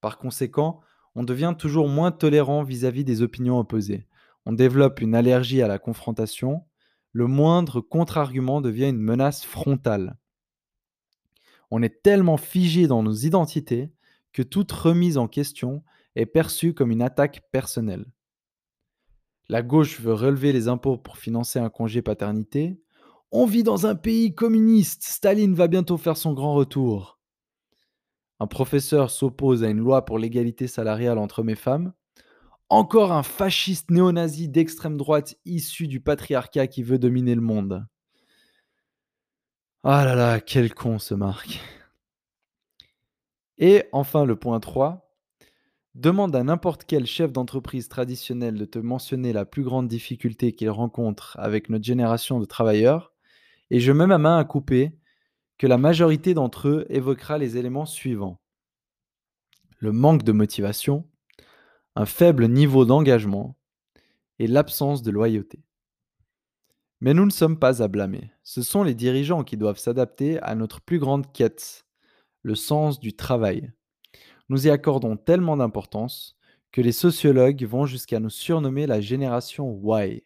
Par 0.00 0.16
conséquent, 0.16 0.80
on 1.14 1.24
devient 1.24 1.54
toujours 1.58 1.88
moins 1.90 2.10
tolérant 2.10 2.62
vis-à-vis 2.62 3.04
des 3.04 3.20
opinions 3.20 3.58
opposées. 3.58 4.06
On 4.46 4.52
développe 4.52 5.00
une 5.00 5.14
allergie 5.14 5.62
à 5.62 5.68
la 5.68 5.78
confrontation. 5.78 6.64
Le 7.12 7.26
moindre 7.26 7.80
contre-argument 7.80 8.60
devient 8.60 8.88
une 8.88 9.00
menace 9.00 9.44
frontale. 9.44 10.16
On 11.70 11.82
est 11.82 12.02
tellement 12.02 12.36
figé 12.36 12.86
dans 12.86 13.02
nos 13.02 13.12
identités 13.12 13.92
que 14.32 14.42
toute 14.42 14.72
remise 14.72 15.18
en 15.18 15.28
question 15.28 15.82
est 16.16 16.26
perçue 16.26 16.74
comme 16.74 16.90
une 16.90 17.02
attaque 17.02 17.42
personnelle. 17.52 18.06
La 19.48 19.62
gauche 19.62 20.00
veut 20.00 20.14
relever 20.14 20.52
les 20.52 20.68
impôts 20.68 20.96
pour 20.96 21.16
financer 21.16 21.58
un 21.58 21.70
congé 21.70 22.02
paternité. 22.02 22.80
On 23.32 23.46
vit 23.46 23.64
dans 23.64 23.86
un 23.86 23.94
pays 23.94 24.34
communiste. 24.34 25.02
Staline 25.02 25.54
va 25.54 25.66
bientôt 25.66 25.96
faire 25.96 26.16
son 26.16 26.32
grand 26.32 26.54
retour. 26.54 27.18
Un 28.38 28.46
professeur 28.46 29.10
s'oppose 29.10 29.64
à 29.64 29.68
une 29.68 29.78
loi 29.78 30.04
pour 30.04 30.18
l'égalité 30.18 30.66
salariale 30.66 31.18
entre 31.18 31.40
hommes 31.40 31.50
et 31.50 31.56
femmes. 31.56 31.92
Encore 32.70 33.12
un 33.12 33.22
fasciste 33.22 33.90
néo-nazi 33.90 34.48
d'extrême 34.48 34.96
droite 34.96 35.36
issu 35.44 35.88
du 35.88 36.00
patriarcat 36.00 36.68
qui 36.68 36.82
veut 36.82 36.98
dominer 36.98 37.34
le 37.34 37.40
monde. 37.40 37.86
Ah 39.82 40.04
là 40.04 40.14
là, 40.14 40.40
quel 40.40 40.72
con 40.72 40.98
ce 40.98 41.14
Marc. 41.14 41.60
Et 43.58 43.84
enfin 43.92 44.24
le 44.24 44.36
point 44.36 44.60
3, 44.60 45.10
Demande 45.96 46.36
à 46.36 46.44
n'importe 46.44 46.84
quel 46.84 47.04
chef 47.04 47.32
d'entreprise 47.32 47.88
traditionnel 47.88 48.54
de 48.54 48.64
te 48.64 48.78
mentionner 48.78 49.32
la 49.32 49.44
plus 49.44 49.64
grande 49.64 49.88
difficulté 49.88 50.52
qu'il 50.52 50.70
rencontre 50.70 51.36
avec 51.40 51.68
notre 51.68 51.84
génération 51.84 52.38
de 52.38 52.44
travailleurs, 52.44 53.12
et 53.70 53.80
je 53.80 53.90
mets 53.90 54.06
ma 54.06 54.18
main 54.18 54.38
à 54.38 54.44
couper 54.44 54.92
que 55.58 55.66
la 55.66 55.78
majorité 55.78 56.32
d'entre 56.32 56.68
eux 56.68 56.86
évoquera 56.90 57.38
les 57.38 57.56
éléments 57.56 57.86
suivants. 57.86 58.40
Le 59.78 59.90
manque 59.90 60.22
de 60.22 60.30
motivation, 60.30 61.09
un 62.00 62.06
faible 62.06 62.48
niveau 62.48 62.86
d'engagement 62.86 63.58
et 64.38 64.46
l'absence 64.46 65.02
de 65.02 65.10
loyauté. 65.10 65.62
Mais 67.02 67.12
nous 67.12 67.26
ne 67.26 67.30
sommes 67.30 67.58
pas 67.58 67.82
à 67.82 67.88
blâmer. 67.88 68.30
Ce 68.42 68.62
sont 68.62 68.82
les 68.82 68.94
dirigeants 68.94 69.44
qui 69.44 69.58
doivent 69.58 69.78
s'adapter 69.78 70.40
à 70.40 70.54
notre 70.54 70.80
plus 70.80 70.98
grande 70.98 71.30
quête, 71.30 71.84
le 72.40 72.54
sens 72.54 73.00
du 73.00 73.12
travail. 73.12 73.70
Nous 74.48 74.66
y 74.66 74.70
accordons 74.70 75.18
tellement 75.18 75.58
d'importance 75.58 76.38
que 76.72 76.80
les 76.80 76.92
sociologues 76.92 77.66
vont 77.66 77.84
jusqu'à 77.84 78.18
nous 78.18 78.30
surnommer 78.30 78.86
la 78.86 79.02
génération 79.02 79.78
Y. 79.84 80.24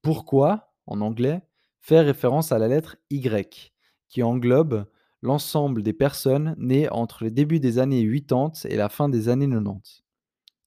Pourquoi, 0.00 0.72
en 0.86 1.02
anglais, 1.02 1.42
faire 1.82 2.06
référence 2.06 2.52
à 2.52 2.58
la 2.58 2.68
lettre 2.68 2.96
Y, 3.10 3.74
qui 4.08 4.22
englobe 4.22 4.86
l'ensemble 5.20 5.82
des 5.82 5.92
personnes 5.92 6.54
nées 6.56 6.88
entre 6.88 7.22
le 7.22 7.30
début 7.30 7.60
des 7.60 7.78
années 7.78 8.02
80 8.02 8.66
et 8.70 8.76
la 8.76 8.88
fin 8.88 9.10
des 9.10 9.28
années 9.28 9.46
90, 9.46 10.03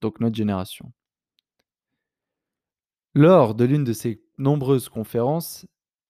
donc 0.02 0.20
notre 0.20 0.36
génération. 0.36 0.92
Lors 3.14 3.56
de 3.56 3.66
l'une 3.66 3.84
de 3.84 3.94
ses 3.94 4.24
nombreuses 4.38 4.90
conférences, 4.90 5.66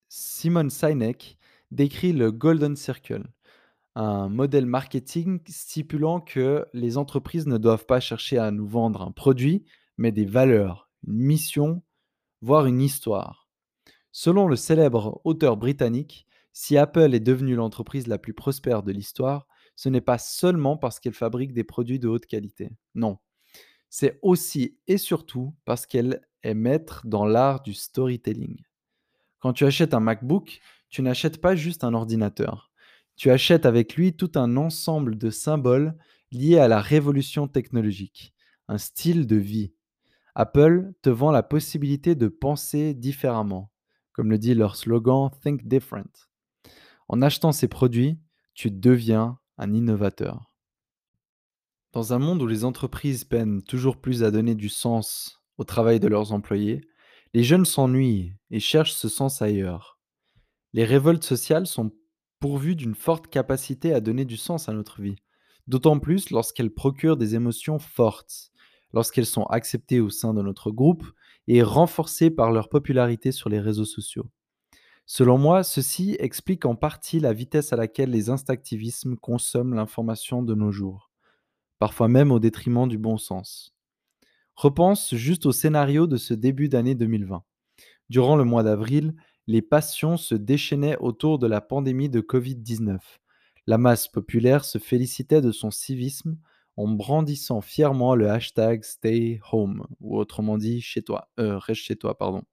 Simon 0.09 0.69
Sinek 0.69 1.37
décrit 1.71 2.13
le 2.13 2.31
Golden 2.31 2.75
Circle, 2.75 3.27
un 3.95 4.29
modèle 4.29 4.65
marketing 4.65 5.39
stipulant 5.47 6.21
que 6.21 6.65
les 6.73 6.97
entreprises 6.97 7.47
ne 7.47 7.57
doivent 7.57 7.85
pas 7.85 7.99
chercher 7.99 8.37
à 8.37 8.51
nous 8.51 8.67
vendre 8.67 9.01
un 9.01 9.11
produit, 9.11 9.65
mais 9.97 10.11
des 10.11 10.25
valeurs, 10.25 10.89
une 11.07 11.15
mission, 11.15 11.81
voire 12.41 12.67
une 12.67 12.81
histoire. 12.81 13.49
Selon 14.11 14.47
le 14.47 14.55
célèbre 14.55 15.21
auteur 15.23 15.57
britannique, 15.57 16.27
si 16.53 16.77
Apple 16.77 17.13
est 17.13 17.19
devenue 17.19 17.55
l'entreprise 17.55 18.07
la 18.07 18.17
plus 18.17 18.33
prospère 18.33 18.83
de 18.83 18.91
l'histoire, 18.91 19.47
ce 19.75 19.89
n'est 19.89 20.01
pas 20.01 20.17
seulement 20.17 20.75
parce 20.75 20.99
qu'elle 20.99 21.13
fabrique 21.13 21.53
des 21.53 21.63
produits 21.63 21.99
de 21.99 22.07
haute 22.07 22.25
qualité. 22.25 22.71
Non. 22.95 23.19
C'est 23.89 24.19
aussi 24.21 24.77
et 24.87 24.97
surtout 24.97 25.55
parce 25.65 25.85
qu'elle 25.85 26.21
est 26.43 26.53
maître 26.53 27.01
dans 27.05 27.25
l'art 27.25 27.61
du 27.61 27.73
storytelling. 27.73 28.61
Quand 29.39 29.53
tu 29.53 29.65
achètes 29.65 29.93
un 29.93 29.99
MacBook, 29.99 30.59
tu 30.89 31.01
n'achètes 31.01 31.41
pas 31.41 31.55
juste 31.55 31.83
un 31.83 31.93
ordinateur. 31.93 32.71
Tu 33.15 33.31
achètes 33.31 33.65
avec 33.65 33.95
lui 33.95 34.13
tout 34.13 34.31
un 34.35 34.57
ensemble 34.57 35.17
de 35.17 35.29
symboles 35.29 35.95
liés 36.31 36.59
à 36.59 36.67
la 36.67 36.81
révolution 36.81 37.47
technologique, 37.47 38.33
un 38.67 38.77
style 38.77 39.25
de 39.25 39.35
vie. 39.35 39.73
Apple 40.35 40.93
te 41.01 41.09
vend 41.09 41.31
la 41.31 41.43
possibilité 41.43 42.13
de 42.13 42.27
penser 42.27 42.93
différemment, 42.93 43.71
comme 44.13 44.29
le 44.29 44.37
dit 44.37 44.53
leur 44.53 44.75
slogan 44.75 45.31
Think 45.41 45.67
Different. 45.67 46.29
En 47.07 47.21
achetant 47.21 47.51
ces 47.51 47.67
produits, 47.67 48.19
tu 48.53 48.69
deviens 48.69 49.39
un 49.57 49.73
innovateur. 49.73 50.56
Dans 51.93 52.13
un 52.13 52.19
monde 52.19 52.41
où 52.41 52.47
les 52.47 52.65
entreprises 52.65 53.23
peinent 53.23 53.61
toujours 53.61 53.97
plus 53.97 54.23
à 54.23 54.31
donner 54.31 54.55
du 54.55 54.69
sens 54.69 55.41
au 55.57 55.63
travail 55.63 55.99
de 55.99 56.07
leurs 56.07 56.33
employés, 56.33 56.81
les 57.33 57.43
jeunes 57.43 57.65
s'ennuient 57.65 58.33
et 58.51 58.59
cherchent 58.59 58.93
ce 58.93 59.09
sens 59.09 59.41
ailleurs. 59.41 59.99
Les 60.73 60.85
révoltes 60.85 61.23
sociales 61.23 61.65
sont 61.65 61.91
pourvu 62.39 62.75
d'une 62.75 62.95
forte 62.95 63.27
capacité 63.27 63.93
à 63.93 64.01
donner 64.01 64.25
du 64.25 64.37
sens 64.37 64.69
à 64.69 64.73
notre 64.73 65.01
vie, 65.01 65.15
d'autant 65.67 65.99
plus 65.99 66.29
lorsqu'elles 66.29 66.73
procurent 66.73 67.17
des 67.17 67.35
émotions 67.35 67.79
fortes, 67.79 68.51
lorsqu'elles 68.93 69.25
sont 69.25 69.45
acceptées 69.45 69.99
au 69.99 70.09
sein 70.09 70.33
de 70.33 70.41
notre 70.41 70.71
groupe 70.71 71.05
et 71.47 71.63
renforcées 71.63 72.29
par 72.29 72.51
leur 72.51 72.69
popularité 72.69 73.31
sur 73.31 73.49
les 73.49 73.59
réseaux 73.59 73.85
sociaux. 73.85 74.29
Selon 75.05 75.37
moi, 75.37 75.63
ceci 75.63 76.17
explique 76.19 76.65
en 76.65 76.75
partie 76.75 77.21
la 77.21 77.31
vitesse 77.31 77.71
à 77.71 77.77
laquelle 77.77 78.09
les 78.09 78.29
instinctivismes 78.29 79.15
consomment 79.15 79.75
l'information 79.75 80.43
de 80.43 80.53
nos 80.53 80.71
jours, 80.71 81.06
parfois 81.79 82.07
même 82.07 82.31
au 82.31 82.39
détriment 82.39 82.87
du 82.87 82.97
bon 82.97 83.17
sens. 83.17 83.73
Repense 84.55 85.13
juste 85.13 85.45
au 85.45 85.51
scénario 85.51 86.07
de 86.07 86.17
ce 86.17 86.33
début 86.33 86.69
d'année 86.69 86.95
2020. 86.95 87.43
Durant 88.09 88.35
le 88.35 88.43
mois 88.43 88.63
d'avril, 88.63 89.13
les 89.47 89.61
passions 89.61 90.17
se 90.17 90.35
déchaînaient 90.35 90.97
autour 90.97 91.39
de 91.39 91.47
la 91.47 91.61
pandémie 91.61 92.09
de 92.09 92.21
Covid-19. 92.21 92.99
La 93.65 93.77
masse 93.77 94.07
populaire 94.07 94.65
se 94.65 94.77
félicitait 94.77 95.41
de 95.41 95.51
son 95.51 95.71
civisme 95.71 96.37
en 96.77 96.87
brandissant 96.87 97.61
fièrement 97.61 98.15
le 98.15 98.29
hashtag 98.29 98.83
Stay 98.83 99.39
Home, 99.51 99.85
ou 99.99 100.17
autrement 100.17 100.57
dit 100.57 100.81
chez 100.81 101.01
toi, 101.01 101.29
euh, 101.39 101.57
reste 101.57 101.81
chez 101.81 101.95
toi, 101.95 102.17
pardon. 102.17 102.43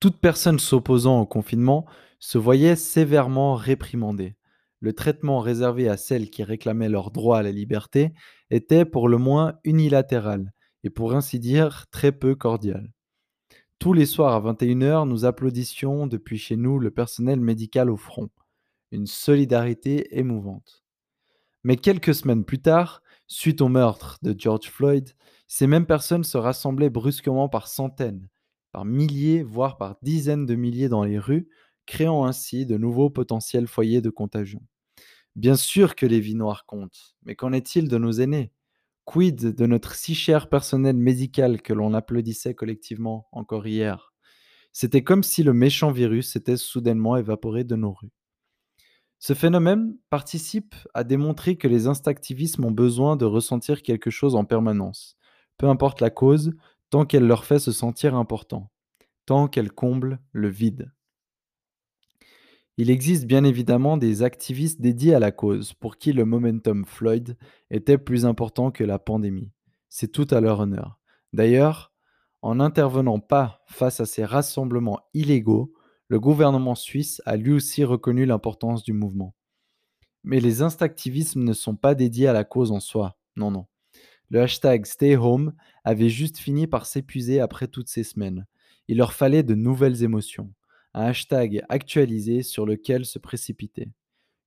Toute 0.00 0.18
personne 0.18 0.58
s'opposant 0.58 1.20
au 1.20 1.26
confinement 1.26 1.86
se 2.18 2.38
voyait 2.38 2.76
sévèrement 2.76 3.54
réprimandée. 3.54 4.36
Le 4.84 4.92
traitement 4.92 5.38
réservé 5.38 5.88
à 5.88 5.96
celles 5.96 6.28
qui 6.28 6.42
réclamaient 6.42 6.90
leur 6.90 7.10
droit 7.10 7.38
à 7.38 7.42
la 7.42 7.52
liberté 7.52 8.12
était 8.50 8.84
pour 8.84 9.08
le 9.08 9.16
moins 9.16 9.54
unilatéral 9.64 10.52
et 10.82 10.90
pour 10.90 11.14
ainsi 11.14 11.40
dire 11.40 11.86
très 11.90 12.12
peu 12.12 12.34
cordial. 12.34 12.92
Tous 13.78 13.94
les 13.94 14.04
soirs 14.04 14.34
à 14.34 14.52
21h, 14.52 15.08
nous 15.08 15.24
applaudissions 15.24 16.06
depuis 16.06 16.36
chez 16.36 16.56
nous 16.56 16.78
le 16.78 16.90
personnel 16.90 17.40
médical 17.40 17.88
au 17.88 17.96
front. 17.96 18.28
Une 18.92 19.06
solidarité 19.06 20.18
émouvante. 20.18 20.84
Mais 21.62 21.76
quelques 21.76 22.14
semaines 22.14 22.44
plus 22.44 22.60
tard, 22.60 23.02
suite 23.26 23.62
au 23.62 23.68
meurtre 23.68 24.18
de 24.20 24.34
George 24.36 24.68
Floyd, 24.68 25.14
ces 25.48 25.66
mêmes 25.66 25.86
personnes 25.86 26.24
se 26.24 26.36
rassemblaient 26.36 26.90
brusquement 26.90 27.48
par 27.48 27.68
centaines, 27.68 28.28
par 28.70 28.84
milliers, 28.84 29.42
voire 29.42 29.78
par 29.78 29.96
dizaines 30.02 30.44
de 30.44 30.54
milliers 30.56 30.90
dans 30.90 31.04
les 31.04 31.18
rues, 31.18 31.48
créant 31.86 32.26
ainsi 32.26 32.66
de 32.66 32.76
nouveaux 32.76 33.08
potentiels 33.08 33.66
foyers 33.66 34.02
de 34.02 34.10
contagion. 34.10 34.60
Bien 35.36 35.56
sûr 35.56 35.96
que 35.96 36.06
les 36.06 36.20
vies 36.20 36.36
noires 36.36 36.64
comptent, 36.66 37.16
mais 37.24 37.34
qu'en 37.34 37.52
est-il 37.52 37.88
de 37.88 37.98
nos 37.98 38.12
aînés? 38.12 38.52
Quid 39.04 39.54
de 39.54 39.66
notre 39.66 39.94
si 39.94 40.14
cher 40.14 40.48
personnel 40.48 40.96
médical 40.96 41.60
que 41.60 41.72
l'on 41.72 41.92
applaudissait 41.92 42.54
collectivement 42.54 43.28
encore 43.32 43.66
hier? 43.66 44.12
C'était 44.72 45.04
comme 45.04 45.24
si 45.24 45.42
le 45.42 45.52
méchant 45.52 45.90
virus 45.92 46.30
s'était 46.32 46.56
soudainement 46.56 47.16
évaporé 47.16 47.64
de 47.64 47.76
nos 47.76 47.92
rues. 47.92 48.12
Ce 49.18 49.34
phénomène 49.34 49.96
participe 50.10 50.74
à 50.94 51.02
démontrer 51.02 51.56
que 51.56 51.68
les 51.68 51.88
instinctivismes 51.88 52.66
ont 52.66 52.70
besoin 52.70 53.16
de 53.16 53.24
ressentir 53.24 53.82
quelque 53.82 54.10
chose 54.10 54.36
en 54.36 54.44
permanence, 54.44 55.16
peu 55.58 55.68
importe 55.68 56.00
la 56.00 56.10
cause, 56.10 56.52
tant 56.90 57.06
qu'elle 57.06 57.26
leur 57.26 57.44
fait 57.44 57.58
se 57.58 57.72
sentir 57.72 58.14
important, 58.14 58.70
tant 59.26 59.48
qu'elle 59.48 59.72
comble 59.72 60.20
le 60.32 60.48
vide. 60.48 60.93
Il 62.76 62.90
existe 62.90 63.26
bien 63.26 63.44
évidemment 63.44 63.96
des 63.96 64.22
activistes 64.22 64.80
dédiés 64.80 65.14
à 65.14 65.20
la 65.20 65.30
cause 65.30 65.74
pour 65.74 65.96
qui 65.96 66.12
le 66.12 66.24
momentum 66.24 66.84
Floyd 66.84 67.36
était 67.70 67.98
plus 67.98 68.26
important 68.26 68.72
que 68.72 68.82
la 68.82 68.98
pandémie. 68.98 69.52
C'est 69.88 70.10
tout 70.10 70.26
à 70.30 70.40
leur 70.40 70.58
honneur. 70.58 70.98
D'ailleurs, 71.32 71.92
en 72.42 72.56
n'intervenant 72.56 73.20
pas 73.20 73.64
face 73.68 74.00
à 74.00 74.06
ces 74.06 74.24
rassemblements 74.24 75.00
illégaux, 75.14 75.72
le 76.08 76.18
gouvernement 76.18 76.74
suisse 76.74 77.22
a 77.26 77.36
lui 77.36 77.52
aussi 77.52 77.84
reconnu 77.84 78.26
l'importance 78.26 78.82
du 78.82 78.92
mouvement. 78.92 79.34
Mais 80.24 80.40
les 80.40 80.60
instactivismes 80.60 81.44
ne 81.44 81.52
sont 81.52 81.76
pas 81.76 81.94
dédiés 81.94 82.26
à 82.26 82.32
la 82.32 82.44
cause 82.44 82.72
en 82.72 82.80
soi. 82.80 83.16
Non, 83.36 83.50
non. 83.50 83.66
Le 84.30 84.42
hashtag 84.42 84.84
Stay 84.84 85.16
Home 85.16 85.54
avait 85.84 86.08
juste 86.08 86.38
fini 86.38 86.66
par 86.66 86.86
s'épuiser 86.86 87.40
après 87.40 87.68
toutes 87.68 87.88
ces 87.88 88.04
semaines. 88.04 88.46
Il 88.88 88.98
leur 88.98 89.12
fallait 89.12 89.42
de 89.42 89.54
nouvelles 89.54 90.02
émotions, 90.02 90.52
un 90.94 91.06
hashtag 91.06 91.64
actualisé 91.68 92.42
sur 92.42 92.66
lequel 92.66 93.04
se 93.04 93.18
précipiter. 93.18 93.88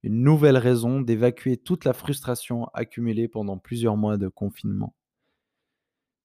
Une 0.04 0.24
nouvelle 0.24 0.58
raison 0.58 1.02
d'évacuer 1.02 1.58
toute 1.58 1.84
la 1.86 1.94
frustration 1.94 2.68
accumulée 2.74 3.28
pendant 3.28 3.58
plusieurs 3.58 3.98
mois 3.98 4.18
de 4.18 4.30
confinement. 4.30 4.96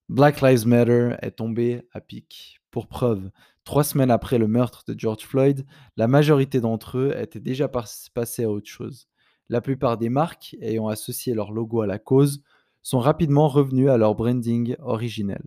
Black 0.09 0.41
Lives 0.41 0.67
Matter 0.67 1.15
est 1.21 1.31
tombé 1.31 1.81
à 1.91 2.01
pic. 2.01 2.59
Pour 2.71 2.87
preuve, 2.87 3.29
trois 3.63 3.83
semaines 3.83 4.11
après 4.11 4.37
le 4.37 4.47
meurtre 4.47 4.83
de 4.87 4.97
George 4.97 5.23
Floyd, 5.23 5.65
la 5.97 6.07
majorité 6.07 6.59
d'entre 6.61 6.97
eux 6.97 7.13
étaient 7.17 7.39
déjà 7.39 7.67
passés 7.67 8.43
à 8.43 8.49
autre 8.49 8.69
chose. 8.69 9.07
La 9.49 9.61
plupart 9.61 9.97
des 9.97 10.09
marques 10.09 10.55
ayant 10.61 10.87
associé 10.87 11.33
leur 11.33 11.51
logo 11.51 11.81
à 11.81 11.87
la 11.87 11.99
cause 11.99 12.41
sont 12.81 12.99
rapidement 12.99 13.47
revenus 13.47 13.89
à 13.89 13.97
leur 13.97 14.15
branding 14.15 14.75
originel. 14.79 15.43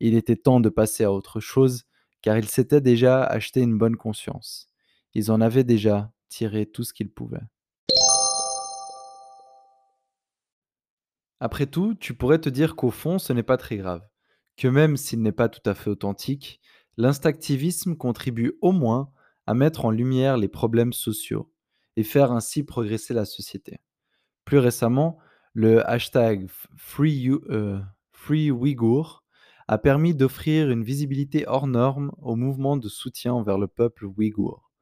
Il 0.00 0.14
était 0.14 0.36
temps 0.36 0.60
de 0.60 0.68
passer 0.68 1.04
à 1.04 1.12
autre 1.12 1.40
chose 1.40 1.84
car 2.22 2.38
ils 2.38 2.48
s'étaient 2.48 2.80
déjà 2.80 3.24
acheté 3.24 3.60
une 3.60 3.78
bonne 3.78 3.96
conscience. 3.96 4.68
Ils 5.14 5.30
en 5.30 5.40
avaient 5.40 5.64
déjà 5.64 6.12
tiré 6.28 6.66
tout 6.66 6.84
ce 6.84 6.92
qu'ils 6.92 7.10
pouvaient. 7.10 7.42
Après 11.40 11.66
tout, 11.66 11.94
tu 11.94 12.14
pourrais 12.14 12.38
te 12.38 12.50
dire 12.50 12.76
qu'au 12.76 12.90
fond, 12.90 13.18
ce 13.18 13.32
n'est 13.32 13.42
pas 13.42 13.56
très 13.56 13.78
grave, 13.78 14.06
que 14.56 14.68
même 14.68 14.96
s'il 14.96 15.22
n'est 15.22 15.32
pas 15.32 15.48
tout 15.48 15.68
à 15.68 15.74
fait 15.74 15.88
authentique, 15.88 16.60
l'instactivisme 16.98 17.96
contribue 17.96 18.58
au 18.60 18.72
moins 18.72 19.10
à 19.46 19.54
mettre 19.54 19.86
en 19.86 19.90
lumière 19.90 20.36
les 20.36 20.48
problèmes 20.48 20.92
sociaux 20.92 21.50
et 21.96 22.04
faire 22.04 22.30
ainsi 22.30 22.62
progresser 22.62 23.14
la 23.14 23.24
société. 23.24 23.80
Plus 24.44 24.58
récemment, 24.58 25.18
le 25.54 25.88
hashtag 25.88 26.48
Free, 26.76 27.30
euh, 27.48 27.80
a 29.70 29.78
permis 29.78 30.16
d'offrir 30.16 30.68
une 30.68 30.82
visibilité 30.82 31.46
hors 31.46 31.68
norme 31.68 32.10
au 32.20 32.34
mouvement 32.34 32.76
de 32.76 32.88
soutien 32.88 33.34
envers 33.34 33.56
le 33.56 33.68
peuple 33.68 34.04
ouïghour, 34.04 34.72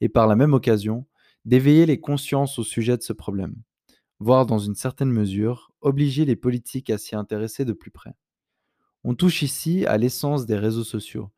et 0.00 0.08
par 0.08 0.26
la 0.26 0.36
même 0.36 0.54
occasion, 0.54 1.04
d'éveiller 1.44 1.84
les 1.84 2.00
consciences 2.00 2.58
au 2.58 2.64
sujet 2.64 2.96
de 2.96 3.02
ce 3.02 3.12
problème, 3.12 3.56
voire 4.20 4.46
dans 4.46 4.58
une 4.58 4.74
certaine 4.74 5.12
mesure, 5.12 5.70
obliger 5.82 6.24
les 6.24 6.34
politiques 6.34 6.88
à 6.88 6.96
s'y 6.96 7.14
intéresser 7.14 7.66
de 7.66 7.74
plus 7.74 7.90
près. 7.90 8.14
On 9.04 9.14
touche 9.14 9.42
ici 9.42 9.84
à 9.84 9.98
l'essence 9.98 10.46
des 10.46 10.56
réseaux 10.56 10.82
sociaux. 10.82 11.28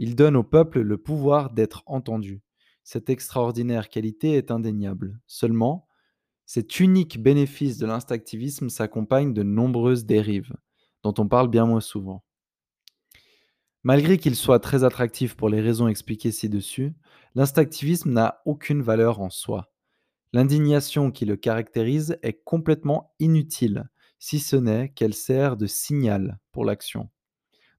Ils 0.00 0.16
donnent 0.16 0.34
au 0.34 0.42
peuple 0.42 0.80
le 0.80 0.98
pouvoir 0.98 1.52
d'être 1.52 1.84
entendu. 1.86 2.42
Cette 2.82 3.10
extraordinaire 3.10 3.88
qualité 3.88 4.32
est 4.32 4.50
indéniable. 4.50 5.20
Seulement, 5.28 5.86
cet 6.46 6.80
unique 6.80 7.22
bénéfice 7.22 7.78
de 7.78 7.86
l'instactivisme 7.86 8.70
s'accompagne 8.70 9.32
de 9.32 9.44
nombreuses 9.44 10.04
dérives, 10.04 10.56
dont 11.04 11.14
on 11.18 11.28
parle 11.28 11.46
bien 11.46 11.64
moins 11.64 11.80
souvent. 11.80 12.24
Malgré 13.86 14.18
qu'il 14.18 14.34
soit 14.34 14.58
très 14.58 14.82
attractif 14.82 15.36
pour 15.36 15.48
les 15.48 15.60
raisons 15.60 15.86
expliquées 15.86 16.32
ci-dessus, 16.32 16.92
l'instactivisme 17.36 18.10
n'a 18.10 18.42
aucune 18.44 18.82
valeur 18.82 19.20
en 19.20 19.30
soi. 19.30 19.70
L'indignation 20.32 21.12
qui 21.12 21.24
le 21.24 21.36
caractérise 21.36 22.18
est 22.24 22.42
complètement 22.42 23.14
inutile, 23.20 23.88
si 24.18 24.40
ce 24.40 24.56
n'est 24.56 24.88
qu'elle 24.88 25.14
sert 25.14 25.56
de 25.56 25.68
signal 25.68 26.40
pour 26.50 26.64
l'action. 26.64 27.10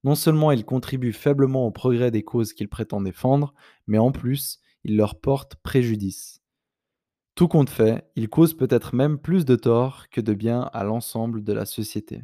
Non 0.06 0.16
seulement 0.16 0.54
il 0.54 0.64
contribue 0.64 1.12
faiblement 1.12 1.68
au 1.68 1.72
progrès 1.72 2.10
des 2.10 2.24
causes 2.24 2.54
qu'il 2.54 2.70
prétend 2.70 3.02
défendre, 3.02 3.54
mais 3.86 3.98
en 3.98 4.14
plus, 4.14 4.62
il 4.86 4.96
leur 4.96 5.20
porte 5.20 5.58
préjudice. 5.58 6.42
Tout 7.36 7.50
compte 7.50 7.70
fait, 7.70 8.10
il 8.16 8.30
cause 8.30 8.56
peut-être 8.56 8.96
même 8.96 9.18
plus 9.18 9.44
de 9.44 9.58
tort 9.58 10.08
que 10.10 10.22
de 10.22 10.34
bien 10.34 10.70
à 10.72 10.86
l'ensemble 10.86 11.44
de 11.44 11.52
la 11.52 11.66
société. 11.66 12.24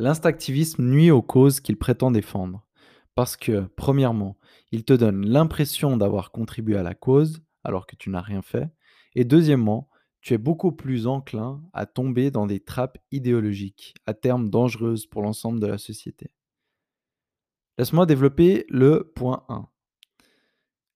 L'instactivisme 0.00 0.82
nuit 0.82 1.10
aux 1.10 1.20
causes 1.20 1.60
qu'il 1.60 1.76
prétend 1.76 2.10
défendre, 2.10 2.66
parce 3.14 3.36
que, 3.36 3.68
premièrement, 3.76 4.38
il 4.72 4.82
te 4.82 4.94
donne 4.94 5.26
l'impression 5.26 5.98
d'avoir 5.98 6.30
contribué 6.32 6.78
à 6.78 6.82
la 6.82 6.94
cause, 6.94 7.42
alors 7.64 7.86
que 7.86 7.96
tu 7.96 8.08
n'as 8.08 8.22
rien 8.22 8.40
fait, 8.40 8.70
et 9.14 9.26
deuxièmement, 9.26 9.90
tu 10.22 10.32
es 10.32 10.38
beaucoup 10.38 10.72
plus 10.72 11.06
enclin 11.06 11.62
à 11.74 11.84
tomber 11.84 12.30
dans 12.30 12.46
des 12.46 12.60
trappes 12.60 12.96
idéologiques, 13.12 13.94
à 14.06 14.14
terme 14.14 14.48
dangereuses 14.48 15.04
pour 15.04 15.20
l'ensemble 15.20 15.60
de 15.60 15.66
la 15.66 15.76
société. 15.76 16.30
Laisse-moi 17.76 18.06
développer 18.06 18.64
le 18.70 19.12
point 19.14 19.44
1. 19.50 19.68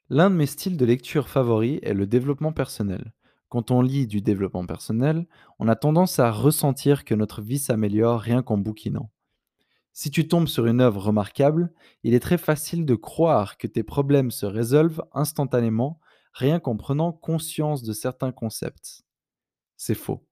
L'un 0.08 0.30
de 0.30 0.36
mes 0.36 0.46
styles 0.46 0.78
de 0.78 0.86
lecture 0.86 1.28
favoris 1.28 1.78
est 1.82 1.92
le 1.92 2.06
développement 2.06 2.54
personnel. 2.54 3.12
Quand 3.48 3.70
on 3.70 3.82
lit 3.82 4.06
du 4.06 4.20
développement 4.20 4.66
personnel, 4.66 5.26
on 5.58 5.68
a 5.68 5.76
tendance 5.76 6.18
à 6.18 6.30
ressentir 6.30 7.04
que 7.04 7.14
notre 7.14 7.42
vie 7.42 7.58
s'améliore 7.58 8.20
rien 8.20 8.42
qu'en 8.42 8.58
bouquinant. 8.58 9.10
Si 9.92 10.10
tu 10.10 10.26
tombes 10.26 10.48
sur 10.48 10.66
une 10.66 10.80
œuvre 10.80 11.00
remarquable, 11.00 11.72
il 12.02 12.14
est 12.14 12.20
très 12.20 12.38
facile 12.38 12.84
de 12.84 12.96
croire 12.96 13.56
que 13.56 13.68
tes 13.68 13.84
problèmes 13.84 14.32
se 14.32 14.44
résolvent 14.44 15.04
instantanément 15.12 16.00
rien 16.32 16.58
qu'en 16.58 16.76
prenant 16.76 17.12
conscience 17.12 17.84
de 17.84 17.92
certains 17.92 18.32
concepts. 18.32 19.02
C'est 19.76 19.94
faux. 19.94 20.26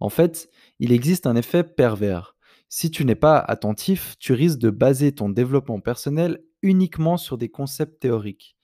En 0.00 0.10
fait, 0.10 0.50
il 0.78 0.92
existe 0.92 1.26
un 1.26 1.34
effet 1.34 1.64
pervers. 1.64 2.36
Si 2.68 2.90
tu 2.90 3.06
n'es 3.06 3.14
pas 3.14 3.38
attentif, 3.38 4.16
tu 4.18 4.34
risques 4.34 4.58
de 4.58 4.68
baser 4.68 5.12
ton 5.12 5.30
développement 5.30 5.80
personnel 5.80 6.42
uniquement 6.60 7.16
sur 7.16 7.38
des 7.38 7.48
concepts 7.48 8.00
théoriques 8.00 8.56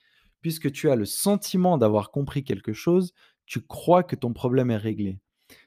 puisque 0.42 0.70
tu 0.72 0.90
as 0.90 0.96
le 0.96 1.06
sentiment 1.06 1.78
d'avoir 1.78 2.10
compris 2.10 2.44
quelque 2.44 2.72
chose, 2.74 3.14
tu 3.52 3.60
crois 3.60 4.02
que 4.02 4.16
ton 4.16 4.32
problème 4.32 4.70
est 4.70 4.78
réglé. 4.78 5.18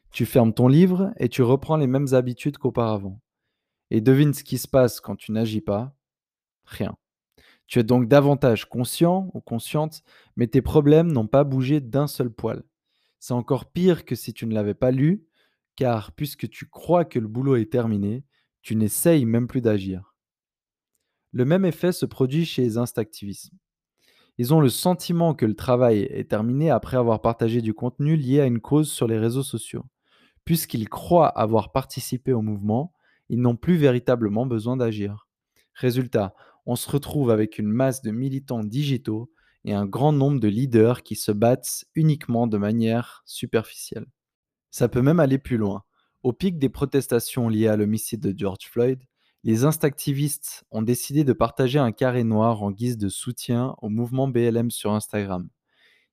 Tu 0.09 0.25
fermes 0.25 0.55
ton 0.55 0.67
livre 0.67 1.13
et 1.17 1.29
tu 1.29 1.43
reprends 1.43 1.77
les 1.77 1.85
mêmes 1.85 2.15
habitudes 2.15 2.57
qu'auparavant. 2.57 3.21
Et 3.91 4.01
devine 4.01 4.33
ce 4.33 4.43
qui 4.43 4.57
se 4.57 4.67
passe 4.67 4.99
quand 4.99 5.15
tu 5.15 5.31
n'agis 5.31 5.61
pas 5.61 5.95
Rien. 6.63 6.97
Tu 7.67 7.77
es 7.77 7.83
donc 7.83 8.07
davantage 8.07 8.65
conscient 8.65 9.29
ou 9.35 9.39
consciente, 9.39 10.01
mais 10.35 10.47
tes 10.47 10.63
problèmes 10.63 11.11
n'ont 11.11 11.27
pas 11.27 11.43
bougé 11.43 11.79
d'un 11.79 12.07
seul 12.07 12.31
poil. 12.31 12.63
C'est 13.19 13.35
encore 13.35 13.71
pire 13.71 14.03
que 14.03 14.15
si 14.15 14.33
tu 14.33 14.47
ne 14.47 14.55
l'avais 14.55 14.73
pas 14.73 14.89
lu, 14.89 15.23
car 15.75 16.11
puisque 16.13 16.49
tu 16.49 16.67
crois 16.67 17.05
que 17.05 17.19
le 17.19 17.27
boulot 17.27 17.55
est 17.55 17.71
terminé, 17.71 18.23
tu 18.63 18.75
n'essayes 18.75 19.25
même 19.25 19.45
plus 19.45 19.61
d'agir. 19.61 20.15
Le 21.33 21.45
même 21.45 21.65
effet 21.65 21.91
se 21.91 22.07
produit 22.07 22.45
chez 22.45 22.63
les 22.63 22.79
instactivistes. 22.79 23.53
Ils 24.37 24.53
ont 24.53 24.59
le 24.59 24.69
sentiment 24.69 25.33
que 25.33 25.45
le 25.45 25.55
travail 25.55 26.01
est 26.11 26.29
terminé 26.29 26.69
après 26.69 26.97
avoir 26.97 27.21
partagé 27.21 27.61
du 27.61 27.73
contenu 27.73 28.17
lié 28.17 28.41
à 28.41 28.45
une 28.45 28.59
cause 28.59 28.91
sur 28.91 29.07
les 29.07 29.17
réseaux 29.17 29.43
sociaux. 29.43 29.85
Puisqu'ils 30.43 30.89
croient 30.89 31.29
avoir 31.29 31.71
participé 31.71 32.33
au 32.33 32.41
mouvement, 32.41 32.93
ils 33.29 33.39
n'ont 33.39 33.55
plus 33.55 33.77
véritablement 33.77 34.45
besoin 34.45 34.77
d'agir. 34.77 35.27
Résultat, 35.73 36.35
on 36.65 36.75
se 36.75 36.89
retrouve 36.89 37.31
avec 37.31 37.57
une 37.57 37.67
masse 37.67 38.01
de 38.01 38.11
militants 38.11 38.63
digitaux 38.63 39.31
et 39.63 39.73
un 39.73 39.85
grand 39.85 40.11
nombre 40.11 40.39
de 40.39 40.47
leaders 40.47 41.03
qui 41.03 41.15
se 41.15 41.31
battent 41.31 41.85
uniquement 41.95 42.45
de 42.47 42.57
manière 42.57 43.23
superficielle. 43.25 44.05
Ça 44.69 44.89
peut 44.89 45.01
même 45.01 45.19
aller 45.19 45.39
plus 45.39 45.57
loin. 45.57 45.83
Au 46.23 46.33
pic 46.33 46.59
des 46.59 46.69
protestations 46.69 47.49
liées 47.49 47.67
à 47.67 47.77
l'homicide 47.77 48.21
de 48.21 48.37
George 48.37 48.65
Floyd, 48.69 48.99
les 49.45 49.63
instactivistes 49.63 50.65
ont 50.71 50.81
décidé 50.81 51.23
de 51.23 51.31
partager 51.31 51.77
un 51.77 51.91
carré 51.91 52.23
noir 52.23 52.63
en 52.63 52.71
guise 52.71 52.97
de 52.97 53.09
soutien 53.09 53.75
au 53.79 53.89
mouvement 53.89 54.27
BLM 54.27 54.71
sur 54.71 54.91
Instagram. 54.91 55.47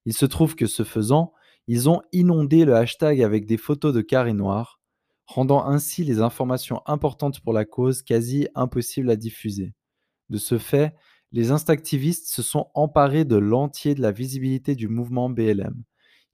Il 0.04 0.12
se 0.12 0.26
trouve 0.26 0.54
que 0.54 0.66
ce 0.66 0.84
faisant, 0.84 1.32
ils 1.66 1.88
ont 1.88 2.02
inondé 2.12 2.66
le 2.66 2.76
hashtag 2.76 3.22
avec 3.22 3.46
des 3.46 3.56
photos 3.56 3.94
de 3.94 4.02
carrés 4.02 4.34
noirs, 4.34 4.82
rendant 5.24 5.64
ainsi 5.64 6.04
les 6.04 6.20
informations 6.20 6.82
importantes 6.84 7.40
pour 7.40 7.54
la 7.54 7.64
cause 7.64 8.02
quasi 8.02 8.48
impossibles 8.54 9.08
à 9.08 9.16
diffuser. 9.16 9.72
De 10.28 10.36
ce 10.36 10.58
fait, 10.58 10.94
les 11.32 11.52
instactivistes 11.52 12.28
se 12.28 12.42
sont 12.42 12.68
emparés 12.74 13.24
de 13.24 13.36
l'entier 13.36 13.94
de 13.94 14.02
la 14.02 14.12
visibilité 14.12 14.74
du 14.74 14.88
mouvement 14.88 15.30
BLM. 15.30 15.84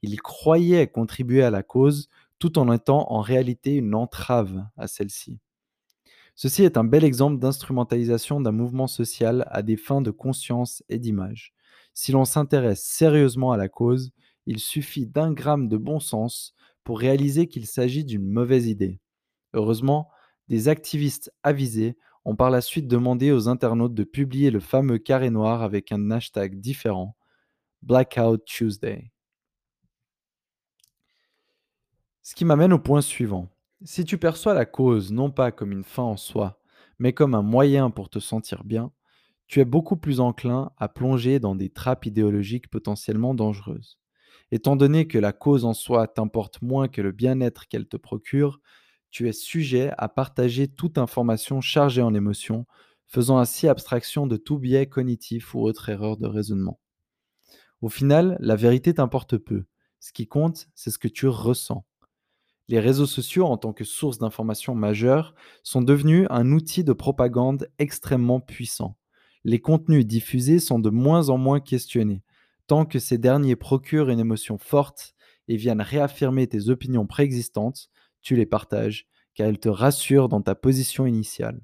Ils 0.02 0.20
croyaient 0.20 0.88
contribuer 0.88 1.44
à 1.44 1.50
la 1.50 1.62
cause 1.62 2.08
tout 2.40 2.58
en 2.58 2.72
étant 2.72 3.12
en 3.12 3.20
réalité 3.20 3.76
une 3.76 3.94
entrave 3.94 4.66
à 4.76 4.88
celle-ci. 4.88 5.38
Ceci 6.40 6.62
est 6.62 6.76
un 6.76 6.84
bel 6.84 7.02
exemple 7.02 7.40
d'instrumentalisation 7.40 8.40
d'un 8.40 8.52
mouvement 8.52 8.86
social 8.86 9.44
à 9.50 9.60
des 9.64 9.76
fins 9.76 10.00
de 10.00 10.12
conscience 10.12 10.84
et 10.88 11.00
d'image. 11.00 11.52
Si 11.94 12.12
l'on 12.12 12.24
s'intéresse 12.24 12.84
sérieusement 12.84 13.50
à 13.50 13.56
la 13.56 13.68
cause, 13.68 14.12
il 14.46 14.60
suffit 14.60 15.04
d'un 15.04 15.32
gramme 15.32 15.66
de 15.66 15.76
bon 15.76 15.98
sens 15.98 16.54
pour 16.84 17.00
réaliser 17.00 17.48
qu'il 17.48 17.66
s'agit 17.66 18.04
d'une 18.04 18.30
mauvaise 18.30 18.68
idée. 18.68 19.00
Heureusement, 19.52 20.10
des 20.46 20.68
activistes 20.68 21.32
avisés 21.42 21.96
ont 22.24 22.36
par 22.36 22.50
la 22.50 22.60
suite 22.60 22.86
demandé 22.86 23.32
aux 23.32 23.48
internautes 23.48 23.94
de 23.94 24.04
publier 24.04 24.52
le 24.52 24.60
fameux 24.60 24.98
carré 24.98 25.30
noir 25.30 25.62
avec 25.62 25.90
un 25.90 26.08
hashtag 26.12 26.60
différent, 26.60 27.16
Blackout 27.82 28.44
Tuesday. 28.44 29.10
Ce 32.22 32.36
qui 32.36 32.44
m'amène 32.44 32.72
au 32.72 32.78
point 32.78 33.00
suivant. 33.00 33.48
Si 33.84 34.04
tu 34.04 34.18
perçois 34.18 34.54
la 34.54 34.66
cause 34.66 35.12
non 35.12 35.30
pas 35.30 35.52
comme 35.52 35.72
une 35.72 35.84
fin 35.84 36.02
en 36.02 36.16
soi, 36.16 36.60
mais 36.98 37.12
comme 37.12 37.34
un 37.34 37.42
moyen 37.42 37.90
pour 37.90 38.10
te 38.10 38.18
sentir 38.18 38.64
bien, 38.64 38.92
tu 39.46 39.60
es 39.60 39.64
beaucoup 39.64 39.96
plus 39.96 40.20
enclin 40.20 40.72
à 40.78 40.88
plonger 40.88 41.38
dans 41.38 41.54
des 41.54 41.70
trappes 41.70 42.06
idéologiques 42.06 42.68
potentiellement 42.70 43.34
dangereuses. 43.34 43.98
Étant 44.50 44.76
donné 44.76 45.06
que 45.06 45.18
la 45.18 45.32
cause 45.32 45.64
en 45.64 45.74
soi 45.74 46.08
t'importe 46.08 46.60
moins 46.60 46.88
que 46.88 47.00
le 47.00 47.12
bien-être 47.12 47.68
qu'elle 47.68 47.86
te 47.86 47.96
procure, 47.96 48.60
tu 49.10 49.28
es 49.28 49.32
sujet 49.32 49.92
à 49.96 50.08
partager 50.08 50.68
toute 50.68 50.98
information 50.98 51.60
chargée 51.60 52.02
en 52.02 52.14
émotions, 52.14 52.66
faisant 53.06 53.38
ainsi 53.38 53.68
abstraction 53.68 54.26
de 54.26 54.36
tout 54.36 54.58
biais 54.58 54.88
cognitif 54.88 55.54
ou 55.54 55.60
autre 55.60 55.88
erreur 55.88 56.16
de 56.16 56.26
raisonnement. 56.26 56.80
Au 57.80 57.88
final, 57.88 58.36
la 58.40 58.56
vérité 58.56 58.92
t'importe 58.92 59.38
peu. 59.38 59.64
Ce 60.00 60.12
qui 60.12 60.26
compte, 60.26 60.68
c'est 60.74 60.90
ce 60.90 60.98
que 60.98 61.08
tu 61.08 61.28
ressens. 61.28 61.86
Les 62.68 62.80
réseaux 62.80 63.06
sociaux, 63.06 63.46
en 63.46 63.56
tant 63.56 63.72
que 63.72 63.84
source 63.84 64.18
d'information 64.18 64.74
majeure, 64.74 65.34
sont 65.62 65.80
devenus 65.80 66.26
un 66.28 66.52
outil 66.52 66.84
de 66.84 66.92
propagande 66.92 67.70
extrêmement 67.78 68.40
puissant. 68.40 68.96
Les 69.44 69.58
contenus 69.58 70.06
diffusés 70.06 70.58
sont 70.58 70.78
de 70.78 70.90
moins 70.90 71.30
en 71.30 71.38
moins 71.38 71.60
questionnés, 71.60 72.22
tant 72.66 72.84
que 72.84 72.98
ces 72.98 73.16
derniers 73.16 73.56
procurent 73.56 74.10
une 74.10 74.20
émotion 74.20 74.58
forte 74.58 75.14
et 75.48 75.56
viennent 75.56 75.80
réaffirmer 75.80 76.46
tes 76.46 76.68
opinions 76.68 77.06
préexistantes, 77.06 77.88
tu 78.20 78.36
les 78.36 78.44
partages, 78.44 79.06
car 79.34 79.46
elles 79.46 79.58
te 79.58 79.70
rassurent 79.70 80.28
dans 80.28 80.42
ta 80.42 80.54
position 80.54 81.06
initiale. 81.06 81.62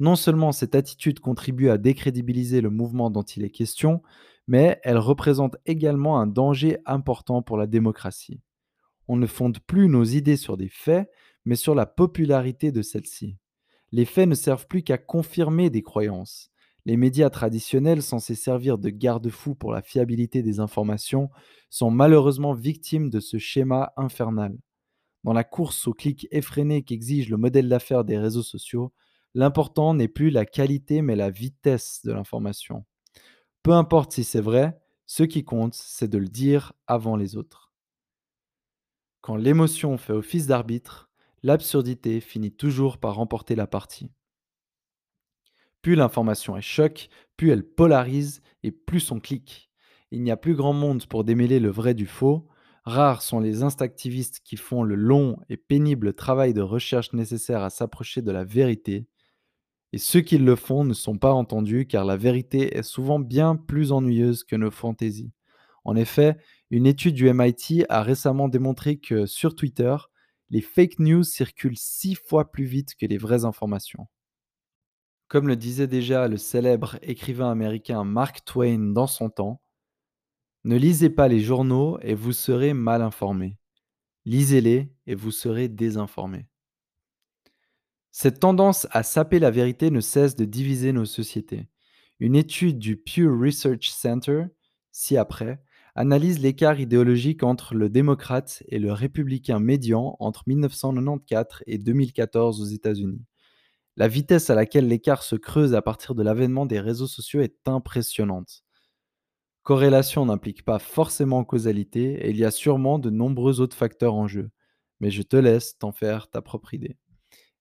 Non 0.00 0.16
seulement 0.16 0.50
cette 0.50 0.74
attitude 0.74 1.20
contribue 1.20 1.68
à 1.68 1.78
décrédibiliser 1.78 2.60
le 2.60 2.70
mouvement 2.70 3.10
dont 3.10 3.22
il 3.22 3.44
est 3.44 3.50
question, 3.50 4.02
mais 4.48 4.80
elle 4.82 4.98
représente 4.98 5.56
également 5.66 6.18
un 6.18 6.26
danger 6.26 6.78
important 6.86 7.42
pour 7.42 7.56
la 7.56 7.68
démocratie. 7.68 8.40
On 9.12 9.16
ne 9.16 9.26
fonde 9.26 9.58
plus 9.58 9.88
nos 9.88 10.04
idées 10.04 10.36
sur 10.36 10.56
des 10.56 10.68
faits, 10.68 11.10
mais 11.44 11.56
sur 11.56 11.74
la 11.74 11.84
popularité 11.84 12.70
de 12.70 12.80
celles-ci. 12.80 13.38
Les 13.90 14.04
faits 14.04 14.28
ne 14.28 14.36
servent 14.36 14.68
plus 14.68 14.84
qu'à 14.84 14.98
confirmer 14.98 15.68
des 15.68 15.82
croyances. 15.82 16.52
Les 16.86 16.96
médias 16.96 17.28
traditionnels, 17.28 18.02
censés 18.02 18.36
servir 18.36 18.78
de 18.78 18.88
garde-fous 18.88 19.56
pour 19.56 19.72
la 19.72 19.82
fiabilité 19.82 20.44
des 20.44 20.60
informations, 20.60 21.28
sont 21.70 21.90
malheureusement 21.90 22.54
victimes 22.54 23.10
de 23.10 23.18
ce 23.18 23.38
schéma 23.38 23.92
infernal. 23.96 24.56
Dans 25.24 25.32
la 25.32 25.42
course 25.42 25.88
au 25.88 25.92
clic 25.92 26.28
effréné 26.30 26.84
qu'exige 26.84 27.30
le 27.30 27.36
modèle 27.36 27.68
d'affaires 27.68 28.04
des 28.04 28.16
réseaux 28.16 28.44
sociaux, 28.44 28.92
L'important 29.34 29.94
n'est 29.94 30.08
plus 30.08 30.30
la 30.30 30.44
qualité, 30.44 31.02
mais 31.02 31.14
la 31.14 31.30
vitesse 31.30 32.00
de 32.04 32.12
l'information. 32.12 32.84
Peu 33.62 33.72
importe 33.72 34.12
si 34.12 34.24
c'est 34.24 34.40
vrai, 34.40 34.80
ce 35.06 35.22
qui 35.22 35.44
compte, 35.44 35.74
c'est 35.74 36.08
de 36.08 36.18
le 36.18 36.28
dire 36.28 36.72
avant 36.86 37.16
les 37.16 37.36
autres. 37.36 37.69
Quand 39.20 39.36
l'émotion 39.36 39.98
fait 39.98 40.12
office 40.12 40.46
d'arbitre, 40.46 41.10
l'absurdité 41.42 42.20
finit 42.20 42.52
toujours 42.52 42.98
par 42.98 43.16
remporter 43.16 43.54
la 43.54 43.66
partie. 43.66 44.10
Plus 45.82 45.94
l'information 45.94 46.56
est 46.56 46.62
choc, 46.62 47.08
plus 47.36 47.50
elle 47.50 47.64
polarise 47.64 48.42
et 48.62 48.70
plus 48.70 49.10
on 49.10 49.20
clique. 49.20 49.70
Il 50.10 50.22
n'y 50.22 50.30
a 50.30 50.36
plus 50.36 50.54
grand 50.54 50.72
monde 50.72 51.06
pour 51.06 51.24
démêler 51.24 51.60
le 51.60 51.70
vrai 51.70 51.94
du 51.94 52.06
faux. 52.06 52.48
Rares 52.84 53.22
sont 53.22 53.40
les 53.40 53.62
instinctivistes 53.62 54.40
qui 54.44 54.56
font 54.56 54.82
le 54.82 54.94
long 54.94 55.38
et 55.48 55.56
pénible 55.56 56.14
travail 56.14 56.54
de 56.54 56.62
recherche 56.62 57.12
nécessaire 57.12 57.62
à 57.62 57.70
s'approcher 57.70 58.22
de 58.22 58.30
la 58.30 58.44
vérité 58.44 59.06
et 59.92 59.98
ceux 59.98 60.20
qui 60.20 60.38
le 60.38 60.56
font 60.56 60.84
ne 60.84 60.94
sont 60.94 61.18
pas 61.18 61.32
entendus 61.32 61.86
car 61.86 62.04
la 62.04 62.16
vérité 62.16 62.76
est 62.76 62.82
souvent 62.82 63.18
bien 63.18 63.56
plus 63.56 63.92
ennuyeuse 63.92 64.44
que 64.44 64.56
nos 64.56 64.70
fantaisies. 64.70 65.32
En 65.84 65.96
effet, 65.96 66.36
une 66.70 66.86
étude 66.86 67.14
du 67.14 67.32
MIT 67.32 67.84
a 67.88 68.02
récemment 68.02 68.48
démontré 68.48 68.98
que 68.98 69.26
sur 69.26 69.56
Twitter, 69.56 69.96
les 70.50 70.60
fake 70.60 71.00
news 71.00 71.24
circulent 71.24 71.76
six 71.76 72.14
fois 72.14 72.50
plus 72.50 72.64
vite 72.64 72.94
que 72.94 73.06
les 73.06 73.18
vraies 73.18 73.44
informations. 73.44 74.06
Comme 75.28 75.48
le 75.48 75.56
disait 75.56 75.86
déjà 75.86 76.28
le 76.28 76.36
célèbre 76.36 76.98
écrivain 77.02 77.50
américain 77.50 78.04
Mark 78.04 78.44
Twain 78.44 78.92
dans 78.92 79.06
son 79.06 79.30
temps, 79.30 79.60
ne 80.64 80.76
lisez 80.76 81.10
pas 81.10 81.28
les 81.28 81.40
journaux 81.40 81.98
et 82.02 82.14
vous 82.14 82.32
serez 82.32 82.74
mal 82.74 83.02
informé. 83.02 83.56
Lisez-les 84.24 84.92
et 85.06 85.14
vous 85.14 85.30
serez 85.30 85.68
désinformé. 85.68 86.46
Cette 88.10 88.40
tendance 88.40 88.86
à 88.90 89.02
saper 89.02 89.38
la 89.38 89.50
vérité 89.50 89.90
ne 89.90 90.00
cesse 90.00 90.36
de 90.36 90.44
diviser 90.44 90.92
nos 90.92 91.04
sociétés. 91.04 91.68
Une 92.18 92.36
étude 92.36 92.78
du 92.78 92.96
Pew 92.96 93.28
Research 93.28 93.88
Center, 93.88 94.44
ci-après, 94.90 95.62
analyse 95.94 96.40
l'écart 96.40 96.80
idéologique 96.80 97.42
entre 97.42 97.74
le 97.74 97.88
démocrate 97.88 98.62
et 98.68 98.78
le 98.78 98.92
républicain 98.92 99.58
médian 99.58 100.16
entre 100.20 100.44
1994 100.46 101.62
et 101.66 101.78
2014 101.78 102.60
aux 102.60 102.64
États-Unis. 102.64 103.24
La 103.96 104.08
vitesse 104.08 104.50
à 104.50 104.54
laquelle 104.54 104.88
l'écart 104.88 105.22
se 105.22 105.36
creuse 105.36 105.74
à 105.74 105.82
partir 105.82 106.14
de 106.14 106.22
l'avènement 106.22 106.64
des 106.64 106.80
réseaux 106.80 107.06
sociaux 107.06 107.40
est 107.40 107.56
impressionnante. 107.66 108.62
Corrélation 109.62 110.24
n'implique 110.24 110.64
pas 110.64 110.78
forcément 110.78 111.44
causalité 111.44 112.26
et 112.26 112.30
il 112.30 112.36
y 112.36 112.44
a 112.44 112.50
sûrement 112.50 112.98
de 112.98 113.10
nombreux 113.10 113.60
autres 113.60 113.76
facteurs 113.76 114.14
en 114.14 114.26
jeu, 114.26 114.50
mais 115.00 115.10
je 115.10 115.22
te 115.22 115.36
laisse 115.36 115.76
t'en 115.76 115.92
faire 115.92 116.30
ta 116.30 116.40
propre 116.40 116.72
idée. 116.72 116.96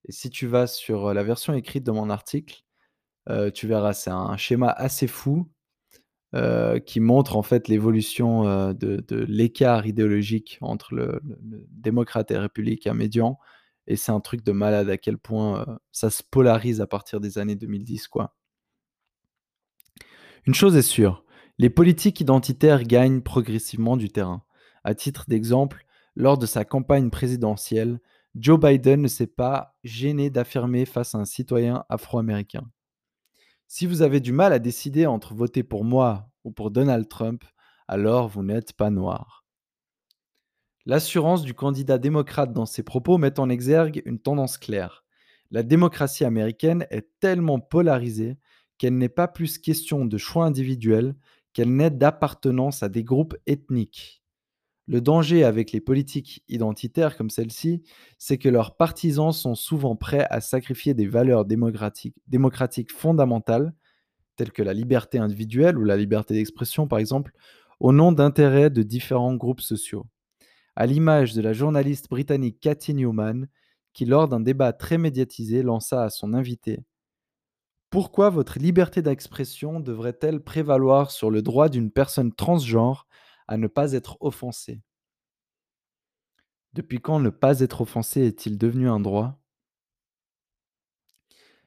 Et 0.05 0.11
si 0.11 0.29
tu 0.29 0.47
vas 0.47 0.65
sur 0.65 1.13
la 1.13 1.23
version 1.23 1.53
écrite 1.53 1.85
de 1.85 1.91
mon 1.91 2.09
article, 2.09 2.63
tu 3.53 3.67
verras, 3.67 3.93
c'est 3.93 4.09
un 4.09 4.37
schéma 4.37 4.69
assez 4.69 5.07
fou 5.07 5.51
qui 6.85 6.99
montre 6.99 7.35
en 7.37 7.41
fait 7.41 7.67
l'évolution 7.67 8.73
de, 8.73 9.25
l'écart 9.27 9.87
idéologique 9.87 10.57
entre 10.61 10.93
le, 10.93 11.21
démocrate 11.71 12.31
et 12.31 12.37
républicain 12.37 12.93
médian. 12.93 13.37
Et 13.87 13.95
c'est 13.95 14.11
un 14.11 14.19
truc 14.19 14.43
de 14.43 14.51
malade 14.51 14.89
à 14.89 14.97
quel 14.97 15.17
point 15.17 15.79
ça 15.91 16.09
se 16.09 16.21
polarise 16.23 16.81
à 16.81 16.87
partir 16.87 17.19
des 17.19 17.39
années 17.39 17.55
2010. 17.55 18.07
Quoi. 18.07 18.35
Une 20.45 20.53
chose 20.53 20.75
est 20.75 20.83
sûre, 20.83 21.23
les 21.59 21.69
politiques 21.69 22.21
identitaires 22.21 22.83
gagnent 22.83 23.21
progressivement 23.21 23.97
du 23.97 24.09
terrain. 24.09 24.43
À 24.85 24.95
titre 24.95 25.25
d'exemple, 25.27 25.85
lors 26.15 26.37
de 26.37 26.45
sa 26.45 26.63
campagne 26.63 27.09
présidentielle, 27.09 27.99
Joe 28.35 28.57
Biden 28.57 29.01
ne 29.01 29.07
s'est 29.09 29.27
pas 29.27 29.75
gêné 29.83 30.29
d'affirmer 30.29 30.85
face 30.85 31.15
à 31.15 31.17
un 31.17 31.25
citoyen 31.25 31.83
afro-américain. 31.89 32.63
Si 33.71 33.85
vous 33.85 34.01
avez 34.01 34.19
du 34.19 34.31
mal 34.31 34.51
à 34.51 34.57
décider 34.57 35.05
entre 35.05 35.35
voter 35.35 35.61
pour 35.61 35.83
moi 35.83 36.31
ou 36.43 36.49
pour 36.49 36.71
Donald 36.71 37.07
Trump, 37.07 37.43
alors 37.87 38.27
vous 38.27 38.41
n'êtes 38.41 38.73
pas 38.73 38.89
noir. 38.89 39.45
L'assurance 40.87 41.43
du 41.43 41.53
candidat 41.53 41.99
démocrate 41.99 42.51
dans 42.51 42.65
ses 42.65 42.81
propos 42.81 43.19
met 43.19 43.39
en 43.39 43.47
exergue 43.47 44.01
une 44.05 44.17
tendance 44.17 44.57
claire. 44.57 45.05
La 45.51 45.61
démocratie 45.61 46.25
américaine 46.25 46.87
est 46.89 47.11
tellement 47.19 47.59
polarisée 47.59 48.39
qu'elle 48.79 48.97
n'est 48.97 49.07
pas 49.07 49.27
plus 49.27 49.59
question 49.59 50.03
de 50.03 50.17
choix 50.17 50.45
individuel 50.45 51.13
qu'elle 51.53 51.75
n'est 51.75 51.91
d'appartenance 51.91 52.81
à 52.81 52.89
des 52.89 53.03
groupes 53.03 53.37
ethniques. 53.45 54.18
Le 54.89 55.01
danger 55.01 55.43
avec 55.43 55.71
les 55.71 55.81
politiques 55.81 56.43
identitaires 56.49 57.15
comme 57.15 57.29
celle-ci, 57.29 57.83
c'est 58.17 58.39
que 58.39 58.49
leurs 58.49 58.75
partisans 58.75 59.31
sont 59.31 59.53
souvent 59.53 59.95
prêts 59.95 60.25
à 60.31 60.41
sacrifier 60.41 60.95
des 60.95 61.05
valeurs 61.05 61.45
démocratiques, 61.45 62.91
fondamentales, 62.91 63.75
telles 64.35 64.51
que 64.51 64.63
la 64.63 64.73
liberté 64.73 65.19
individuelle 65.19 65.77
ou 65.77 65.83
la 65.83 65.95
liberté 65.95 66.33
d'expression 66.33 66.87
par 66.87 66.97
exemple, 66.97 67.33
au 67.79 67.91
nom 67.91 68.11
d'intérêts 68.11 68.71
de 68.71 68.81
différents 68.81 69.35
groupes 69.35 69.61
sociaux. 69.61 70.07
À 70.75 70.87
l'image 70.87 71.35
de 71.35 71.43
la 71.43 71.53
journaliste 71.53 72.09
britannique 72.09 72.59
Cathy 72.59 72.95
Newman, 72.95 73.47
qui 73.93 74.05
lors 74.05 74.27
d'un 74.27 74.39
débat 74.39 74.73
très 74.73 74.97
médiatisé 74.97 75.61
lança 75.61 76.01
à 76.01 76.09
son 76.09 76.33
invité 76.33 76.79
Pourquoi 77.91 78.31
votre 78.31 78.57
liberté 78.57 79.03
d'expression 79.03 79.81
devrait-elle 79.81 80.39
prévaloir 80.39 81.11
sur 81.11 81.29
le 81.29 81.43
droit 81.43 81.69
d'une 81.69 81.91
personne 81.91 82.33
transgenre 82.33 83.05
à 83.49 83.57
ne 83.57 83.67
pas 83.67 83.93
être 83.93 84.17
offensé. 84.21 84.81
Depuis 86.73 86.99
quand 86.99 87.19
ne 87.19 87.31
pas 87.31 87.61
être 87.61 87.81
offensé 87.81 88.21
est-il 88.21 88.59
devenu 88.59 88.87
un 88.87 88.99
droit? 88.99 89.41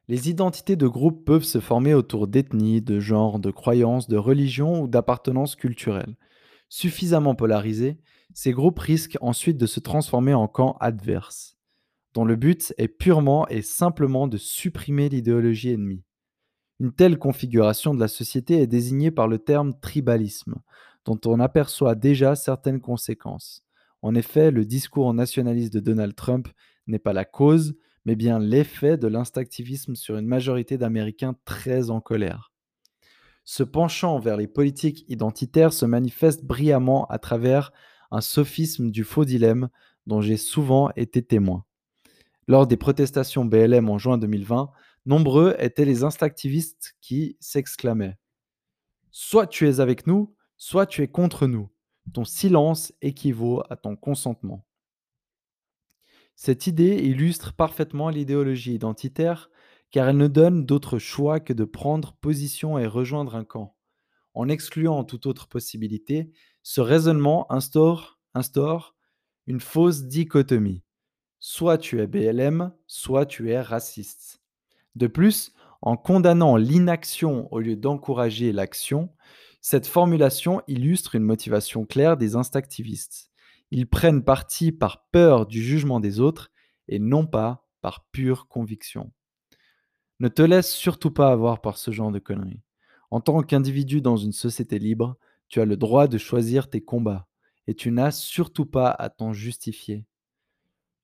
Les 0.07 0.31
identités 0.31 0.77
de 0.77 0.87
groupe 0.87 1.25
peuvent 1.25 1.45
se 1.45 1.59
former 1.59 1.93
autour 1.95 2.29
d'ethnies, 2.29 2.83
de 2.83 3.01
genres, 3.01 3.41
de 3.41 3.51
croyances, 3.51 4.09
de 4.09 4.17
religions 4.17 4.83
ou 4.83 4.87
d'appartenances 4.87 5.57
culturelles. 5.57 6.17
Suffisamment 6.69 7.35
polarisés, 7.35 7.99
ces 8.33 8.53
groupes 8.53 8.79
risquent 8.79 9.19
ensuite 9.21 9.59
de 9.59 9.67
se 9.67 9.81
transformer 9.81 10.35
en 10.35 10.47
camps 10.47 10.77
adverses, 10.79 11.59
dont 12.15 12.25
le 12.25 12.37
but 12.37 12.73
est 12.79 12.89
purement 12.89 13.49
et 13.49 13.63
simplement 13.63 14.29
de 14.29 14.37
supprimer 14.37 15.09
l'idéologie 15.09 15.71
ennemie. 15.71 16.05
Une 16.79 16.93
telle 16.93 17.19
configuration 17.19 17.93
de 17.93 18.01
la 18.01 18.09
société 18.09 18.61
est 18.61 18.67
désignée 18.69 19.11
par 19.11 19.29
le 19.29 19.39
terme 19.39 19.79
tribalisme, 19.81 20.63
dont 21.05 21.21
on 21.27 21.41
aperçoit 21.41 21.95
déjà 21.95 22.35
certaines 22.35 22.81
conséquences. 22.81 23.65
En 24.03 24.15
effet, 24.15 24.51
le 24.51 24.65
discours 24.65 25.15
nationaliste 25.15 25.73
de 25.73 25.81
Donald 25.81 26.15
Trump 26.15 26.49
n'est 26.87 26.99
pas 26.99 27.13
la 27.13 27.25
cause, 27.25 27.77
mais 28.05 28.17
bien 28.17 28.39
l'effet 28.39 28.97
de 28.97 29.07
l'instinctivisme 29.07 29.95
sur 29.95 30.17
une 30.17 30.27
majorité 30.27 30.77
d'Américains 30.77 31.37
très 31.45 31.91
en 31.91 32.01
colère. 32.01 32.53
Ce 33.45 33.63
penchant 33.63 34.19
vers 34.19 34.37
les 34.37 34.47
politiques 34.47 35.05
identitaires 35.09 35.73
se 35.73 35.87
manifeste 35.87 36.45
brillamment 36.45 37.07
à 37.07 37.19
travers 37.19 37.73
un 38.11 38.21
sophisme 38.21 38.91
du 38.91 39.05
faux 39.05 39.25
dilemme 39.25 39.69
dont 40.07 40.21
j'ai 40.21 40.37
souvent 40.37 40.91
été 40.97 41.23
témoin. 41.23 41.65
Lors 42.49 42.67
des 42.67 42.77
protestations 42.77 43.45
BLM 43.45 43.89
en 43.89 43.99
juin 43.99 44.19
2020, 44.19 44.71
nombreux 45.07 45.57
étaient 45.59 45.85
les 45.85 46.05
instactivistes 46.05 46.97
qui 47.01 47.37
s'exclamaient 47.41 48.19
Soit 49.11 49.47
tu 49.47 49.69
es 49.69 49.81
avec 49.81 50.07
nous, 50.07 50.35
soit 50.65 50.87
tu 50.87 51.03
es 51.03 51.09
contre 51.09 51.49
nous. 51.49 51.69
Ton 52.15 52.25
silence 52.25 52.93
équivaut 53.03 53.65
à 53.69 53.75
ton 53.75 53.97
consentement. 53.97 54.65
Cette 56.37 56.69
idée 56.69 56.99
illustre 56.99 57.53
parfaitement 57.53 58.11
l'idéologie 58.11 58.73
identitaire 58.73 59.51
car 59.91 60.09
elle 60.09 60.19
ne 60.19 60.29
donne 60.29 60.65
d'autre 60.65 61.01
choix 61.01 61.41
que 61.41 61.53
de 61.53 61.65
prendre 61.65 62.13
position 62.13 62.79
et 62.79 62.87
rejoindre 62.87 63.35
un 63.35 63.43
camp. 63.43 63.77
En 64.35 64.49
excluant 64.49 65.03
toute 65.03 65.27
autre 65.27 65.49
possibilité, 65.49 66.31
ce 66.63 66.81
raisonnement 66.81 67.51
instaure, 67.51 68.21
une 69.49 69.61
fausse 69.61 70.05
dichotomie. 70.05 70.85
Soit 71.41 71.79
tu 71.79 72.01
es 72.01 72.07
BLM, 72.07 72.73
soit 72.87 73.27
tu 73.27 73.51
es 73.51 73.61
raciste. 73.61 74.41
De 74.95 75.09
plus, 75.09 75.55
en 75.81 75.97
condamnant 75.97 76.57
l'inaction 76.57 77.53
au 77.53 77.59
lieu 77.59 77.75
d'encourager 77.75 78.53
l'action, 78.53 79.11
cette 79.63 79.87
formulation 79.87 80.61
illustre 80.67 81.15
une 81.15 81.23
motivation 81.23 81.87
claire 81.87 82.17
des 82.17 82.35
instactivistes. 82.35 83.31
Ils 83.71 83.87
prennent 83.87 84.25
parti 84.25 84.73
par 84.73 85.07
peur 85.13 85.47
du 85.47 85.63
jugement 85.63 86.01
des 86.01 86.19
autres 86.19 86.51
et 86.89 86.99
non 86.99 87.27
pas 87.27 87.65
par 87.81 88.05
pure 88.11 88.49
conviction. 88.49 89.13
Ne 90.19 90.29
te 90.29 90.43
laisse 90.43 90.71
surtout 90.73 91.13
pas 91.13 91.31
avoir 91.31 91.61
par 91.61 91.79
ce 91.79 91.93
genre 91.93 92.11
de 92.11 92.19
conneries. 92.19 92.61
En 93.13 93.21
tant 93.21 93.41
qu'individu 93.43 94.01
dans 94.01 94.17
une 94.17 94.33
société 94.33 94.81
libre, 94.81 95.17
tu 95.49 95.61
as 95.61 95.65
le 95.65 95.77
droit 95.77 96.09
de 96.09 96.19
choisir 96.19 96.69
tes 96.69 96.81
combats 96.81 97.29
et 97.69 97.75
tu 97.75 97.93
n'as 97.93 98.11
surtout 98.11 98.67
pas 98.67 98.91
à 98.91 99.11
t'en 99.11 99.33
justifier. 99.33 100.05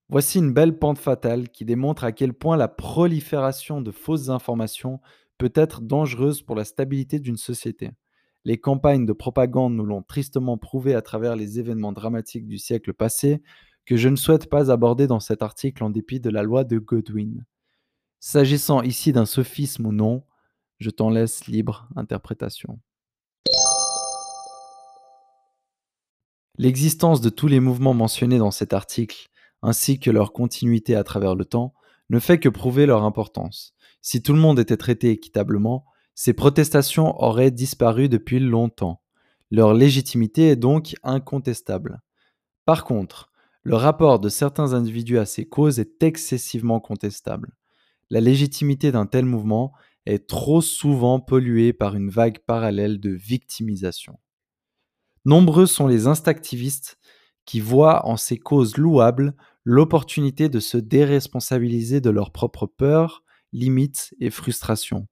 Voici 0.09 0.39
une 0.39 0.53
belle 0.53 0.77
pente 0.79 0.99
fatale 0.99 1.49
qui 1.49 1.65
démontre 1.65 2.03
à 2.03 2.11
quel 2.11 2.35
point 2.35 2.57
la 2.57 2.67
prolifération 2.69 3.81
de 3.81 3.93
fausses 3.93 4.31
informations 4.31 5.01
peut 5.37 5.53
être 5.55 5.81
dangereuse 5.81 6.43
pour 6.43 6.57
la 6.57 6.65
stabilité 6.65 7.21
d'une 7.21 7.37
société. 7.37 7.93
Les 8.49 8.57
campagnes 8.57 9.05
de 9.05 9.13
propagande 9.13 9.75
nous 9.75 9.85
l'ont 9.85 10.03
tristement 10.03 10.57
prouvé 10.57 10.95
à 10.95 11.03
travers 11.03 11.37
les 11.37 11.59
événements 11.59 11.93
dramatiques 11.93 12.47
du 12.47 12.57
siècle 12.57 12.95
passé, 12.95 13.43
que 13.85 13.99
je 13.99 14.09
ne 14.09 14.17
souhaite 14.17 14.49
pas 14.49 14.73
aborder 14.73 15.07
dans 15.07 15.21
cet 15.21 15.43
article 15.43 15.85
en 15.85 15.91
dépit 15.91 16.19
de 16.19 16.31
la 16.31 16.43
loi 16.43 16.65
de 16.65 16.79
Godwin. 16.79 17.45
S'agissant 18.21 18.81
ici 18.81 19.13
d'un 19.13 19.27
sophisme 19.27 19.85
ou 19.85 19.93
non, 19.93 20.25
je 20.79 20.89
t'en 20.89 21.11
laisse 21.11 21.47
libre 21.47 21.91
interprétation. 21.95 22.81
L'existence 26.57 27.21
de 27.21 27.29
tous 27.29 27.49
les 27.49 27.61
mouvements 27.61 27.93
mentionnés 27.93 28.39
dans 28.39 28.51
cet 28.51 28.73
article 28.73 29.29
ainsi 29.61 30.01
que 30.01 30.11
leur 30.11 30.33
continuité 30.33 30.95
à 30.95 31.05
travers 31.05 31.35
le 31.35 31.45
temps, 31.45 31.75
ne 32.09 32.19
fait 32.19 32.39
que 32.39 32.49
prouver 32.49 32.87
leur 32.87 33.03
importance. 33.05 33.75
Si 34.01 34.23
tout 34.23 34.33
le 34.33 34.41
monde 34.41 34.59
était 34.59 34.79
traité 34.79 35.11
équitablement, 35.11 35.85
ces 36.21 36.33
protestations 36.33 37.17
auraient 37.23 37.53
disparu 37.53 38.09
depuis 38.09 38.41
longtemps. 38.41 39.01
Leur 39.53 39.73
légitimité 39.73 40.49
est 40.49 40.57
donc 40.57 40.97
incontestable. 41.05 42.03
Par 42.65 42.83
contre, 42.83 43.31
le 43.63 43.77
rapport 43.77 44.19
de 44.19 44.29
certains 44.29 44.73
individus 44.73 45.21
à 45.21 45.27
ces 45.27 45.45
causes 45.45 45.79
est 45.79 46.03
excessivement 46.03 46.81
contestable. 46.81 47.55
La 48.11 48.21
légitimité 48.21 48.91
d'un 48.91 49.07
tel 49.07 49.27
mouvement 49.27 49.73
est 50.07 50.27
trop 50.27 50.61
souvent 50.61 51.21
polluée 51.21 51.73
par 51.73 51.95
une 51.95 52.11
vague 52.11 52.41
parallèle 52.41 52.99
de 52.99 53.11
victimisation. 53.11 54.19
Nombreux 55.25 55.67
sont 55.67 55.87
les 55.87 56.09
instactivistes 56.09 56.99
qui 57.45 57.61
voient 57.61 58.05
en 58.09 58.17
ces 58.17 58.39
causes 58.39 58.77
louables 58.77 59.37
l'opportunité 59.63 60.49
de 60.49 60.59
se 60.59 60.79
déresponsabiliser 60.79 62.01
de 62.01 62.11
leurs 62.11 62.33
propres 62.33 62.67
peurs, 62.67 63.23
limites 63.53 64.17
et 64.19 64.31
frustrations. 64.31 65.07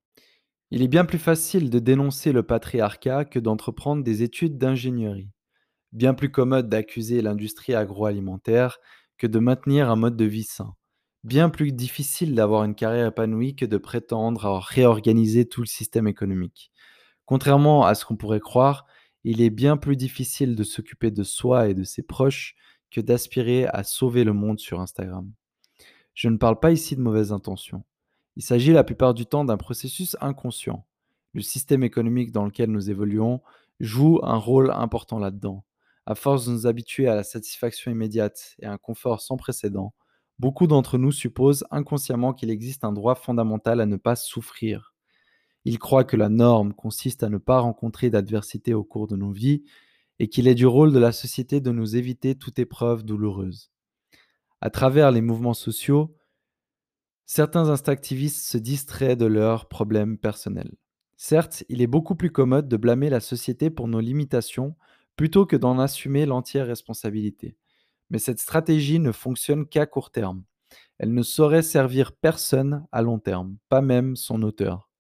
Il 0.73 0.83
est 0.83 0.89
bien 0.89 1.05
plus 1.05 1.19
facile 1.19 1.71
de 1.71 1.79
dénoncer 1.79 2.33
le 2.33 2.43
patriarcat 2.43 3.25
que 3.25 3.39
d'entreprendre 3.39 4.03
des 4.03 4.25
études 4.25 4.59
d'ingénierie. 4.59 5.31
Bien 5.93 6.13
plus 6.13 6.33
commode 6.33 6.69
d'accuser 6.69 7.23
l'industrie 7.23 7.75
agroalimentaire 7.75 8.79
que 9.17 9.29
de 9.29 9.39
maintenir 9.39 9.89
un 9.89 9.97
mode 9.97 10.17
de 10.17 10.25
vie 10.25 10.43
sain. 10.43 10.75
Bien 11.23 11.51
plus 11.51 11.71
difficile 11.71 12.35
d'avoir 12.35 12.65
une 12.65 12.75
carrière 12.75 13.07
épanouie 13.07 13.55
que 13.55 13.65
de 13.65 13.77
prétendre 13.77 14.45
à 14.47 14.59
réorganiser 14.59 15.47
tout 15.49 15.61
le 15.61 15.67
système 15.67 16.09
économique. 16.09 16.73
Contrairement 17.27 17.87
à 17.87 17.95
ce 17.95 18.05
qu'on 18.05 18.17
pourrait 18.17 18.41
croire, 18.41 18.87
il 19.23 19.43
est 19.43 19.51
bien 19.51 19.77
plus 19.77 19.97
difficile 19.97 20.57
de 20.57 20.65
s'occuper 20.65 21.13
de 21.13 21.23
soi 21.23 21.69
et 21.69 21.75
de 21.75 21.85
ses 21.85 22.03
proches 22.03 22.57
que 22.91 23.01
d'aspirer 23.01 23.67
à 23.67 23.85
sauver 23.85 24.25
le 24.25 24.33
monde 24.33 24.59
sur 24.59 24.81
Instagram. 24.81 25.31
Je 26.15 26.29
ne 26.29 26.39
parle 26.39 26.59
pas 26.59 26.73
ici 26.73 26.97
de 26.97 27.03
mauvaises 27.03 27.33
intentions. 27.33 27.85
Il 28.37 28.43
s'agit 28.43 28.73
la 28.73 28.85
plupart 28.85 29.15
du 29.15 29.25
temps 29.25 29.45
d'un 29.45 29.57
processus 29.57 30.17
inconscient. 30.21 30.87
Le 31.33 31.41
système 31.41 31.83
économique 31.83 32.33
dans 32.33 32.45
lequel 32.45 32.71
nous 32.71 32.91
évoluons 32.91 33.41
joue 33.81 34.21
un 34.23 34.37
rôle 34.37 34.71
important 34.71 35.19
là-dedans. 35.19 35.65
À 36.05 36.15
force 36.15 36.47
de 36.47 36.53
nous 36.53 36.67
habituer 36.67 37.09
à 37.09 37.15
la 37.15 37.25
satisfaction 37.25 37.91
immédiate 37.91 38.55
et 38.61 38.67
à 38.67 38.73
un 38.73 38.79
confort 38.79 39.21
sans 39.21 39.37
précédent, 39.37 39.95
beaucoup 40.39 40.67
d'entre 40.67 40.99
nous 40.99 41.13
supposent 41.13 41.65
inconsciemment 41.71 42.33
qu'il 42.33 42.51
existe 42.51 42.85
un 42.85 42.93
droit 42.93 43.15
fondamental 43.15 43.81
à 43.81 43.87
ne 43.87 43.97
pas 43.97 44.17
souffrir. 44.17 44.95
Il 45.65 45.79
croit 45.79 46.05
que 46.05 46.17
la 46.17 46.29
norme 46.29 46.75
consiste 46.75 47.23
à 47.23 47.29
ne 47.29 47.39
pas 47.39 47.59
rencontrer 47.59 48.11
d'adversité 48.11 48.73
au 48.73 48.85
cours 48.85 49.09
de 49.09 49.17
nos 49.17 49.33
vies 49.33 49.65
et 50.19 50.29
qu'il 50.29 50.47
est 50.47 50.55
du 50.55 50.67
rôle 50.67 50.93
de 50.93 50.99
la 50.99 51.13
société 51.13 51.61
de 51.61 51.73
nous 51.73 51.97
éviter 51.97 52.35
toute 52.37 52.59
épreuve 52.59 53.03
douloureuse. 53.03 53.71
À 54.61 54.71
travers 54.71 55.11
les 55.11 55.21
mouvements 55.21 55.55
sociaux, 55.55 56.16
certains 57.27 57.69
instactivistes 57.69 58.47
se 58.47 58.57
distraient 58.57 59.17
de 59.17 59.27
leurs 59.27 59.67
problèmes 59.67 60.17
personnels. 60.17 60.75
Certes, 61.17 61.65
il 61.69 61.83
est 61.83 61.87
beaucoup 61.87 62.15
plus 62.15 62.31
commode 62.31 62.69
de 62.69 62.77
blâmer 62.77 63.11
la 63.11 63.21
société 63.21 63.71
pour 63.71 63.89
nos 63.89 64.01
limitations 64.01 64.77
plutôt 65.17 65.47
que 65.47 65.57
d'en 65.57 65.79
assumer 65.79 66.27
l'entière 66.27 66.67
responsabilité. 66.67 67.57
Mais 68.11 68.19
cette 68.19 68.39
stratégie 68.39 69.01
ne 69.01 69.13
fonctionne 69.13 69.67
qu'à 69.67 69.87
court 69.87 70.11
terme. 70.11 70.45
Elle 70.99 71.15
ne 71.15 71.23
saurait 71.23 71.63
servir 71.63 72.13
personne 72.13 72.87
à 72.93 73.03
long 73.03 73.19
terme, 73.19 73.57
pas 73.69 73.81
même 73.81 74.15
son 74.15 74.43
auteur. 74.43 74.91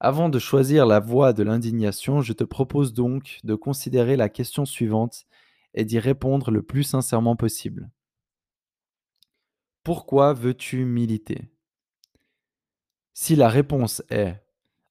Avant 0.00 0.28
de 0.28 0.38
choisir 0.38 0.86
la 0.86 1.00
voie 1.00 1.32
de 1.32 1.42
l'indignation, 1.42 2.20
je 2.20 2.32
te 2.32 2.44
propose 2.44 2.92
donc 2.92 3.38
de 3.44 3.54
considérer 3.54 4.16
la 4.16 4.28
question 4.28 4.64
suivante 4.64 5.26
et 5.74 5.84
d'y 5.84 5.98
répondre 5.98 6.50
le 6.50 6.62
plus 6.62 6.84
sincèrement 6.84 7.36
possible. 7.36 7.90
Pourquoi 9.84 10.32
veux-tu 10.32 10.86
militer? 10.86 11.50
Si 13.12 13.36
la 13.36 13.50
réponse 13.50 14.02
est 14.08 14.42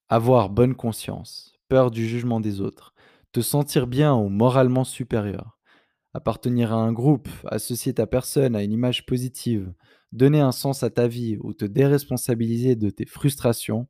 avoir 0.08 0.50
bonne 0.50 0.76
conscience, 0.76 1.52
peur 1.68 1.90
du 1.90 2.06
jugement 2.06 2.38
des 2.38 2.60
autres, 2.60 2.94
te 3.32 3.40
sentir 3.40 3.88
bien 3.88 4.14
ou 4.14 4.28
moralement 4.28 4.84
supérieur, 4.84 5.58
appartenir 6.12 6.72
à 6.72 6.76
un 6.76 6.92
groupe, 6.92 7.28
associer 7.46 7.92
ta 7.92 8.06
personne 8.06 8.54
à 8.54 8.62
une 8.62 8.70
image 8.70 9.04
positive, 9.04 9.74
donner 10.12 10.38
un 10.38 10.52
sens 10.52 10.84
à 10.84 10.90
ta 10.90 11.08
vie 11.08 11.38
ou 11.40 11.54
te 11.54 11.64
déresponsabiliser 11.64 12.76
de 12.76 12.88
tes 12.88 13.04
frustrations, 13.04 13.88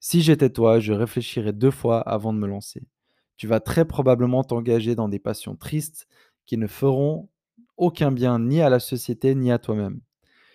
si 0.00 0.22
j'étais 0.22 0.50
toi, 0.50 0.80
je 0.80 0.92
réfléchirais 0.92 1.52
deux 1.52 1.70
fois 1.70 2.00
avant 2.00 2.32
de 2.32 2.38
me 2.40 2.48
lancer. 2.48 2.82
Tu 3.36 3.46
vas 3.46 3.60
très 3.60 3.84
probablement 3.84 4.42
t'engager 4.42 4.96
dans 4.96 5.08
des 5.08 5.20
passions 5.20 5.54
tristes 5.54 6.08
qui 6.46 6.56
ne 6.56 6.66
feront 6.66 7.28
aucun 7.80 8.12
bien 8.12 8.38
ni 8.38 8.60
à 8.60 8.68
la 8.68 8.78
société 8.78 9.34
ni 9.34 9.50
à 9.50 9.58
toi-même. 9.58 10.00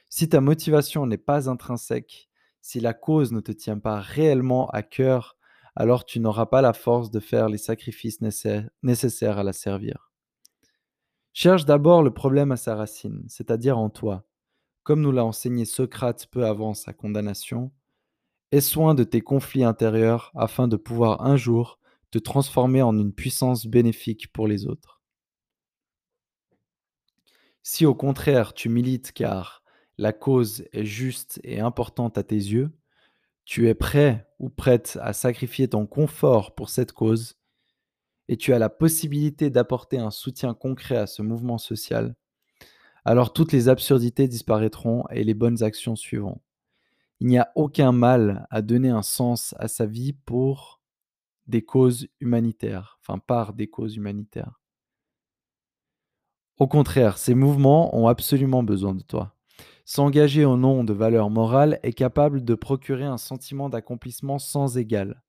Si 0.10 0.30
ta 0.30 0.40
motivation 0.40 1.06
n'est 1.06 1.18
pas 1.18 1.50
intrinsèque, 1.50 2.30
si 2.62 2.80
la 2.80 2.94
cause 2.94 3.32
ne 3.32 3.42
te 3.42 3.52
tient 3.52 3.80
pas 3.80 4.00
réellement 4.00 4.70
à 4.70 4.82
cœur, 4.84 5.38
alors 5.76 6.06
tu 6.06 6.20
n'auras 6.20 6.46
pas 6.46 6.62
la 6.62 6.74
force 6.74 7.12
de 7.12 7.20
faire 7.20 7.50
les 7.50 7.58
sacrifices 7.58 8.22
nécessaires 8.22 9.38
à 9.38 9.44
la 9.44 9.54
servir. 9.54 10.12
Cherche 11.34 11.66
d'abord 11.66 12.02
le 12.02 12.14
problème 12.14 12.54
à 12.54 12.58
sa 12.58 12.76
racine, 12.76 13.26
c'est-à-dire 13.28 13.78
en 13.78 13.90
toi. 13.90 14.26
Comme 14.84 15.02
nous 15.02 15.12
l'a 15.12 15.26
enseigné 15.26 15.66
Socrate 15.66 16.28
peu 16.28 16.46
avant 16.46 16.74
sa 16.74 16.94
condamnation, 16.94 17.72
Aie 18.52 18.62
soin 18.62 18.94
de 18.94 19.04
tes 19.04 19.22
conflits 19.22 19.64
intérieurs 19.64 20.32
afin 20.36 20.68
de 20.68 20.78
pouvoir 20.78 21.26
un 21.26 21.36
jour 21.36 21.80
te 22.12 22.20
transformer 22.20 22.82
en 22.84 22.98
une 22.98 23.12
puissance 23.12 23.66
bénéfique 23.66 24.32
pour 24.32 24.48
les 24.48 24.68
autres. 24.68 24.95
Si 27.68 27.88
au 27.88 27.96
contraire 27.96 28.54
tu 28.54 28.70
milites 28.70 29.12
car 29.12 29.64
la 29.98 30.14
cause 30.14 30.66
est 30.72 30.86
juste 30.86 31.40
et 31.44 31.62
importante 31.62 32.16
à 32.20 32.22
tes 32.22 32.36
yeux, 32.36 32.70
tu 33.44 33.68
es 33.68 33.74
prêt 33.74 34.30
ou 34.38 34.50
prête 34.50 35.00
à 35.02 35.14
sacrifier 35.14 35.68
ton 35.68 35.88
confort 35.88 36.54
pour 36.54 36.70
cette 36.70 36.92
cause, 36.92 37.40
et 38.28 38.38
tu 38.38 38.54
as 38.54 38.60
la 38.60 38.70
possibilité 38.70 39.50
d'apporter 39.50 39.98
un 39.98 40.12
soutien 40.12 40.54
concret 40.54 40.98
à 40.98 41.08
ce 41.08 41.24
mouvement 41.24 41.58
social, 41.58 42.14
alors 43.04 43.34
toutes 43.34 43.52
les 43.52 43.68
absurdités 43.68 44.28
disparaîtront 44.28 45.04
et 45.10 45.24
les 45.24 45.34
bonnes 45.34 45.64
actions 45.64 45.96
suivront. 45.96 46.42
Il 47.20 47.26
n'y 47.26 47.40
a 47.40 47.52
aucun 47.56 47.92
mal 47.92 48.46
à 48.52 48.62
donner 48.62 48.90
un 48.90 49.02
sens 49.02 49.56
à 49.58 49.68
sa 49.68 49.88
vie 49.88 50.14
pour 50.14 50.82
des 51.48 51.64
causes 51.64 52.10
humanitaires, 52.20 53.00
enfin 53.02 53.18
par 53.18 53.54
des 53.54 53.68
causes 53.68 53.96
humanitaires. 53.96 54.62
Au 56.58 56.68
contraire, 56.68 57.18
ces 57.18 57.36
mouvements 57.36 57.96
ont 57.98 58.08
absolument 58.08 58.64
besoin 58.64 58.96
de 58.96 59.04
toi. 59.04 59.36
S'engager 59.84 60.46
au 60.46 60.58
nom 60.58 60.84
de 60.84 60.94
valeurs 60.94 61.30
morales 61.30 61.80
est 61.84 61.94
capable 61.94 62.44
de 62.44 62.56
procurer 62.56 63.04
un 63.04 63.18
sentiment 63.18 63.70
d'accomplissement 63.70 64.40
sans 64.40 64.78
égal. 64.78 65.22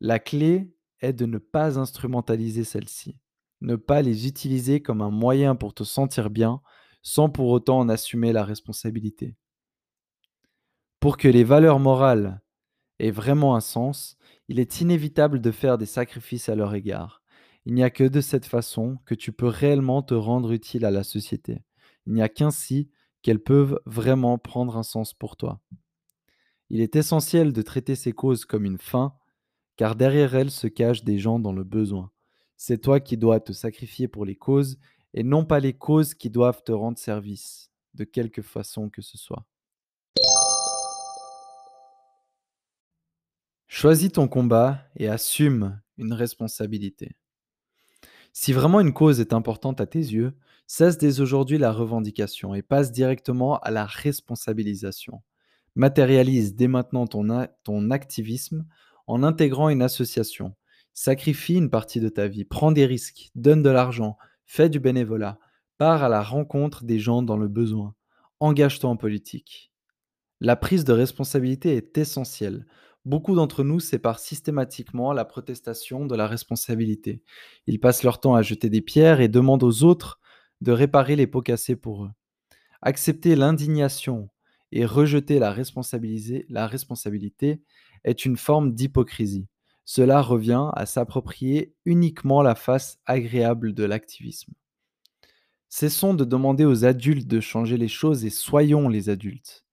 La 0.00 0.18
clé 0.18 0.72
est 1.00 1.12
de 1.12 1.26
ne 1.26 1.38
pas 1.38 1.78
instrumentaliser 1.78 2.64
celles-ci, 2.64 3.18
ne 3.60 3.76
pas 3.76 4.02
les 4.02 4.26
utiliser 4.26 4.80
comme 4.80 5.00
un 5.00 5.10
moyen 5.10 5.56
pour 5.56 5.74
te 5.74 5.84
sentir 5.84 6.30
bien 6.30 6.60
sans 7.02 7.30
pour 7.30 7.48
autant 7.48 7.78
en 7.78 7.88
assumer 7.88 8.32
la 8.32 8.44
responsabilité. 8.44 9.36
Pour 11.00 11.16
que 11.16 11.28
les 11.28 11.44
valeurs 11.44 11.80
morales 11.80 12.42
aient 12.98 13.10
vraiment 13.10 13.56
un 13.56 13.60
sens, 13.60 14.18
il 14.48 14.60
est 14.60 14.82
inévitable 14.82 15.40
de 15.40 15.50
faire 15.50 15.78
des 15.78 15.86
sacrifices 15.86 16.50
à 16.50 16.54
leur 16.54 16.74
égard. 16.74 17.19
Il 17.66 17.74
n'y 17.74 17.82
a 17.82 17.90
que 17.90 18.04
de 18.04 18.20
cette 18.20 18.46
façon 18.46 18.98
que 19.04 19.14
tu 19.14 19.32
peux 19.32 19.46
réellement 19.46 20.02
te 20.02 20.14
rendre 20.14 20.52
utile 20.52 20.84
à 20.84 20.90
la 20.90 21.04
société. 21.04 21.62
Il 22.06 22.14
n'y 22.14 22.22
a 22.22 22.28
qu'ainsi 22.28 22.90
qu'elles 23.22 23.42
peuvent 23.42 23.80
vraiment 23.84 24.38
prendre 24.38 24.76
un 24.76 24.82
sens 24.82 25.12
pour 25.12 25.36
toi. 25.36 25.60
Il 26.70 26.80
est 26.80 26.96
essentiel 26.96 27.52
de 27.52 27.62
traiter 27.62 27.94
ces 27.94 28.12
causes 28.12 28.44
comme 28.44 28.64
une 28.64 28.78
fin, 28.78 29.14
car 29.76 29.96
derrière 29.96 30.34
elles 30.34 30.50
se 30.50 30.68
cachent 30.68 31.04
des 31.04 31.18
gens 31.18 31.38
dans 31.38 31.52
le 31.52 31.64
besoin. 31.64 32.10
C'est 32.56 32.78
toi 32.78 33.00
qui 33.00 33.16
dois 33.16 33.40
te 33.40 33.52
sacrifier 33.52 34.08
pour 34.08 34.24
les 34.24 34.36
causes 34.36 34.78
et 35.12 35.22
non 35.22 35.44
pas 35.44 35.60
les 35.60 35.72
causes 35.72 36.14
qui 36.14 36.30
doivent 36.30 36.62
te 36.62 36.72
rendre 36.72 36.98
service, 36.98 37.70
de 37.94 38.04
quelque 38.04 38.42
façon 38.42 38.88
que 38.88 39.02
ce 39.02 39.18
soit. 39.18 39.46
Choisis 43.66 44.12
ton 44.12 44.28
combat 44.28 44.82
et 44.96 45.08
assume 45.08 45.80
une 45.96 46.12
responsabilité. 46.12 47.16
Si 48.32 48.52
vraiment 48.52 48.80
une 48.80 48.92
cause 48.92 49.20
est 49.20 49.32
importante 49.32 49.80
à 49.80 49.86
tes 49.86 49.98
yeux, 49.98 50.34
cesse 50.66 50.98
dès 50.98 51.20
aujourd'hui 51.20 51.58
la 51.58 51.72
revendication 51.72 52.54
et 52.54 52.62
passe 52.62 52.92
directement 52.92 53.58
à 53.58 53.70
la 53.70 53.84
responsabilisation. 53.84 55.22
Matérialise 55.74 56.54
dès 56.54 56.68
maintenant 56.68 57.06
ton, 57.06 57.46
ton 57.64 57.90
activisme 57.90 58.66
en 59.06 59.22
intégrant 59.22 59.68
une 59.68 59.82
association. 59.82 60.54
Sacrifie 60.94 61.56
une 61.56 61.70
partie 61.70 62.00
de 62.00 62.08
ta 62.08 62.28
vie, 62.28 62.44
prends 62.44 62.72
des 62.72 62.86
risques, 62.86 63.30
donne 63.34 63.62
de 63.62 63.70
l'argent, 63.70 64.16
fais 64.46 64.68
du 64.68 64.80
bénévolat, 64.80 65.38
pars 65.78 66.02
à 66.02 66.08
la 66.08 66.22
rencontre 66.22 66.84
des 66.84 66.98
gens 66.98 67.22
dans 67.22 67.36
le 67.36 67.48
besoin, 67.48 67.94
engage-toi 68.40 68.90
en 68.90 68.96
politique. 68.96 69.72
La 70.40 70.56
prise 70.56 70.84
de 70.84 70.92
responsabilité 70.92 71.76
est 71.76 71.98
essentielle. 71.98 72.66
Beaucoup 73.06 73.34
d'entre 73.34 73.64
nous 73.64 73.80
séparent 73.80 74.18
systématiquement 74.18 75.12
la 75.12 75.24
protestation 75.24 76.04
de 76.04 76.14
la 76.14 76.26
responsabilité. 76.26 77.22
Ils 77.66 77.80
passent 77.80 78.02
leur 78.02 78.20
temps 78.20 78.34
à 78.34 78.42
jeter 78.42 78.68
des 78.68 78.82
pierres 78.82 79.20
et 79.20 79.28
demandent 79.28 79.62
aux 79.62 79.84
autres 79.84 80.20
de 80.60 80.72
réparer 80.72 81.16
les 81.16 81.26
pots 81.26 81.40
cassés 81.40 81.76
pour 81.76 82.04
eux. 82.04 82.10
Accepter 82.82 83.36
l'indignation 83.36 84.28
et 84.72 84.84
rejeter 84.84 85.38
la, 85.38 85.52
responsabilité 85.52 87.62
est 88.04 88.24
une 88.24 88.36
forme 88.36 88.74
d'hypocrisie. 88.74 89.48
Cela 89.84 90.20
revient 90.20 90.68
à 90.74 90.86
s'approprier 90.86 91.74
uniquement 91.84 92.42
la 92.42 92.54
face 92.54 93.00
agréable 93.06 93.74
de 93.74 93.84
l'activisme. 93.84 94.52
Cessons 95.68 96.14
de 96.14 96.24
demander 96.24 96.64
aux 96.64 96.84
adultes 96.84 97.26
de 97.26 97.40
changer 97.40 97.76
les 97.76 97.88
choses 97.88 98.24
et 98.24 98.30
soyons 98.30 98.88
les 98.88 99.08
adultes. 99.08 99.64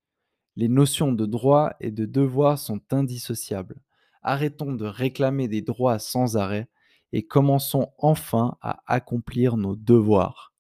Les 0.57 0.69
notions 0.69 1.13
de 1.13 1.27
droit 1.27 1.75
et 1.79 1.91
de 1.91 2.05
devoir 2.05 2.57
sont 2.57 2.81
indissociables. 2.91 3.79
Arrêtons 4.23 4.73
de 4.73 4.85
réclamer 4.85 5.47
des 5.47 5.61
droits 5.61 5.99
sans 5.99 6.35
arrêt 6.35 6.67
et 7.13 7.27
commençons 7.27 7.91
enfin 7.99 8.57
à 8.61 8.81
accomplir 8.87 9.55
nos 9.55 9.75
devoirs. 9.75 10.55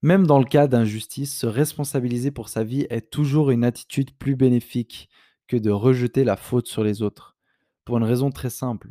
Même 0.00 0.26
dans 0.26 0.38
le 0.38 0.46
cas 0.46 0.68
d'injustice, 0.68 1.36
se 1.38 1.46
responsabiliser 1.46 2.30
pour 2.30 2.48
sa 2.48 2.64
vie 2.64 2.86
est 2.88 3.10
toujours 3.10 3.50
une 3.50 3.62
attitude 3.62 4.16
plus 4.16 4.36
bénéfique 4.36 5.10
que 5.48 5.58
de 5.58 5.70
rejeter 5.70 6.24
la 6.24 6.36
faute 6.36 6.66
sur 6.66 6.82
les 6.82 7.02
autres. 7.02 7.36
Pour 7.84 7.98
une 7.98 8.04
raison 8.04 8.30
très 8.30 8.50
simple. 8.50 8.90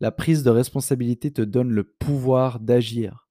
La 0.00 0.10
prise 0.10 0.42
de 0.42 0.50
responsabilité 0.50 1.32
te 1.32 1.42
donne 1.42 1.70
le 1.70 1.84
pouvoir 1.84 2.58
d'agir. 2.58 3.28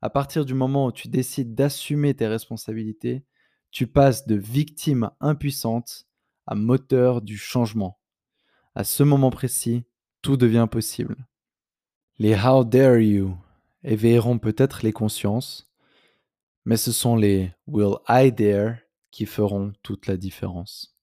À 0.00 0.08
partir 0.08 0.46
du 0.46 0.54
moment 0.54 0.86
où 0.86 0.92
tu 0.92 1.08
décides 1.08 1.54
d'assumer 1.54 2.14
tes 2.14 2.26
responsabilités, 2.26 3.26
tu 3.74 3.88
passes 3.88 4.28
de 4.28 4.36
victime 4.36 5.10
impuissante 5.18 6.06
à 6.46 6.54
moteur 6.54 7.20
du 7.20 7.36
changement. 7.36 7.98
À 8.76 8.84
ce 8.84 9.02
moment 9.02 9.30
précis, 9.30 9.82
tout 10.22 10.36
devient 10.36 10.68
possible. 10.70 11.16
Les 12.20 12.36
How 12.36 12.62
dare 12.62 12.98
you 12.98 13.36
éveilleront 13.82 14.38
peut-être 14.38 14.84
les 14.84 14.92
consciences, 14.92 15.68
mais 16.64 16.76
ce 16.76 16.92
sont 16.92 17.16
les 17.16 17.50
Will 17.66 17.96
I 18.08 18.30
dare 18.30 18.76
qui 19.10 19.26
feront 19.26 19.72
toute 19.82 20.06
la 20.06 20.16
différence. 20.16 20.93